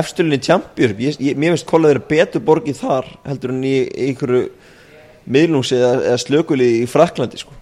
efstölinni 0.00 0.38
tjampjur, 0.42 0.94
ég, 1.02 1.16
ég, 1.18 1.38
mér 1.38 1.54
finnst 1.54 1.68
kolla 1.68 1.90
þeirra 1.90 2.06
betur 2.10 2.44
borgið 2.46 2.82
þar 2.84 3.08
heldur 3.26 3.54
en 3.54 3.64
í, 3.66 3.76
einhverju 4.08 4.44
miðlungs 5.30 5.72
eða, 5.74 5.94
eða 6.12 6.20
slökuli 6.22 6.68
í 6.80 6.84
Fraklandi 6.90 7.40
sko. 7.40 7.56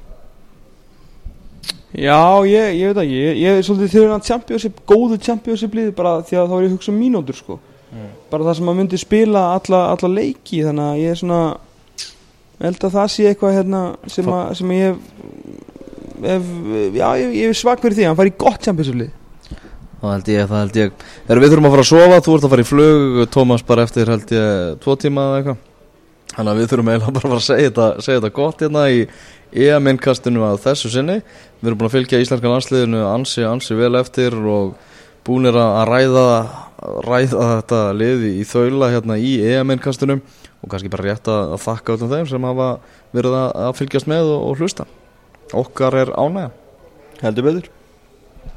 Já, 1.97 2.45
ég, 2.45 2.75
ég 2.77 2.91
veit 2.93 3.01
ekki, 3.01 3.17
ég, 3.17 3.39
ég 3.41 3.59
er 3.59 3.65
svolítið 3.65 3.95
þegar 3.95 4.13
hann 4.13 4.27
championship, 4.27 4.83
góðu 4.89 5.17
championship 5.25 5.77
liði 5.77 5.95
bara 5.97 6.19
því 6.21 6.37
að 6.37 6.51
þá 6.51 6.57
er 6.59 6.67
ég 6.67 6.69
að 6.69 6.77
hugsa 6.77 6.93
um 6.93 7.01
mínútur 7.01 7.39
sko. 7.39 7.57
Bara 8.29 8.45
það 8.45 8.59
sem 8.59 8.69
að 8.69 8.77
myndi 8.77 9.01
spila 9.01 9.45
alla, 9.57 9.81
alla 9.95 10.11
leiki 10.13 10.61
þannig 10.67 10.85
að 10.85 11.01
ég 11.01 11.15
er 11.15 11.21
svona 11.23 11.41
held 12.59 12.85
að 12.85 12.97
það 12.99 13.13
sé 13.15 13.29
eitthvað 13.31 13.57
hérna 13.57 13.81
sem, 14.11 14.29
að, 14.35 14.51
sem 14.59 14.75
ég 14.75 14.91
hef, 14.91 14.99
hef 16.27 16.51
já, 16.99 17.07
ég, 17.23 17.33
ég 17.39 17.53
er 17.55 17.57
svag 17.57 17.81
fyrir 17.81 17.97
því 17.97 18.05
að 18.05 18.11
hann 18.11 18.21
fari 18.21 18.35
í 18.35 18.39
gott 18.45 18.67
championship 18.67 18.99
lið 19.01 19.15
Það 19.99 20.13
held 20.13 20.29
ég, 20.31 20.45
það 20.47 20.61
held 20.63 20.77
ég 20.79 20.93
Þegar 21.27 21.41
við 21.43 21.53
þurfum 21.53 21.67
að 21.67 21.73
fara 21.75 21.85
að 21.85 21.89
sofa, 21.89 22.19
þú 22.23 22.35
ert 22.37 22.45
að 22.47 22.53
fara 22.53 22.65
í 22.65 22.69
flug 22.69 23.17
Tómas 23.35 23.65
bara 23.67 23.87
eftir 23.89 24.13
held 24.13 24.35
ég 24.35 24.77
tvo 24.85 24.95
tíma 24.95 25.25
eða 25.27 25.39
eitthvað. 25.41 25.65
Þannig 26.35 26.53
að 26.53 26.61
við 26.61 26.69
þurfum 26.71 26.91
eiginlega 26.93 27.15
bara 27.17 27.25
að 27.25 27.33
fara 27.33 27.41
að 27.41 27.47
segja 27.49 27.71
þetta, 27.71 27.87
segja 28.07 28.21
þetta 28.21 28.37
gott 28.37 28.63
hérna 28.63 28.85
í 28.95 29.01
EM-innkastinu 29.69 30.45
að 30.47 30.61
þessu 30.67 30.93
sinni. 30.93 31.17
Við 31.59 31.71
erum 31.71 31.81
búin 31.81 31.89
að 31.89 31.97
fylgja 31.97 32.21
íslenska 32.23 32.53
landsliðinu 32.53 33.01
ansi, 33.09 33.43
ansi 33.49 33.79
vel 33.79 33.95
eftir 33.99 34.37
og 34.39 34.77
búinir 35.27 35.59
að 35.59 35.81
ræða, 35.91 36.27
ræða 37.09 37.49
þetta 37.57 37.81
liði 37.99 38.31
í 38.39 38.45
þaula 38.47 38.93
hérna 38.93 39.19
í 39.19 39.33
EM-innkastinu 39.51 40.21
og 40.21 40.71
kannski 40.71 40.93
bara 40.93 41.09
rétt 41.09 41.31
að, 41.33 41.57
þakka 41.65 41.97
öllum 41.97 42.13
þeim 42.13 42.31
sem 42.31 42.47
hafa 42.51 42.69
verið 43.17 43.35
að, 43.41 43.51
fylgjast 43.81 44.11
með 44.11 44.31
og, 44.37 44.47
og 44.53 44.63
hlusta. 44.63 44.87
Okkar 45.59 45.99
er 46.05 46.15
betur 47.49 47.73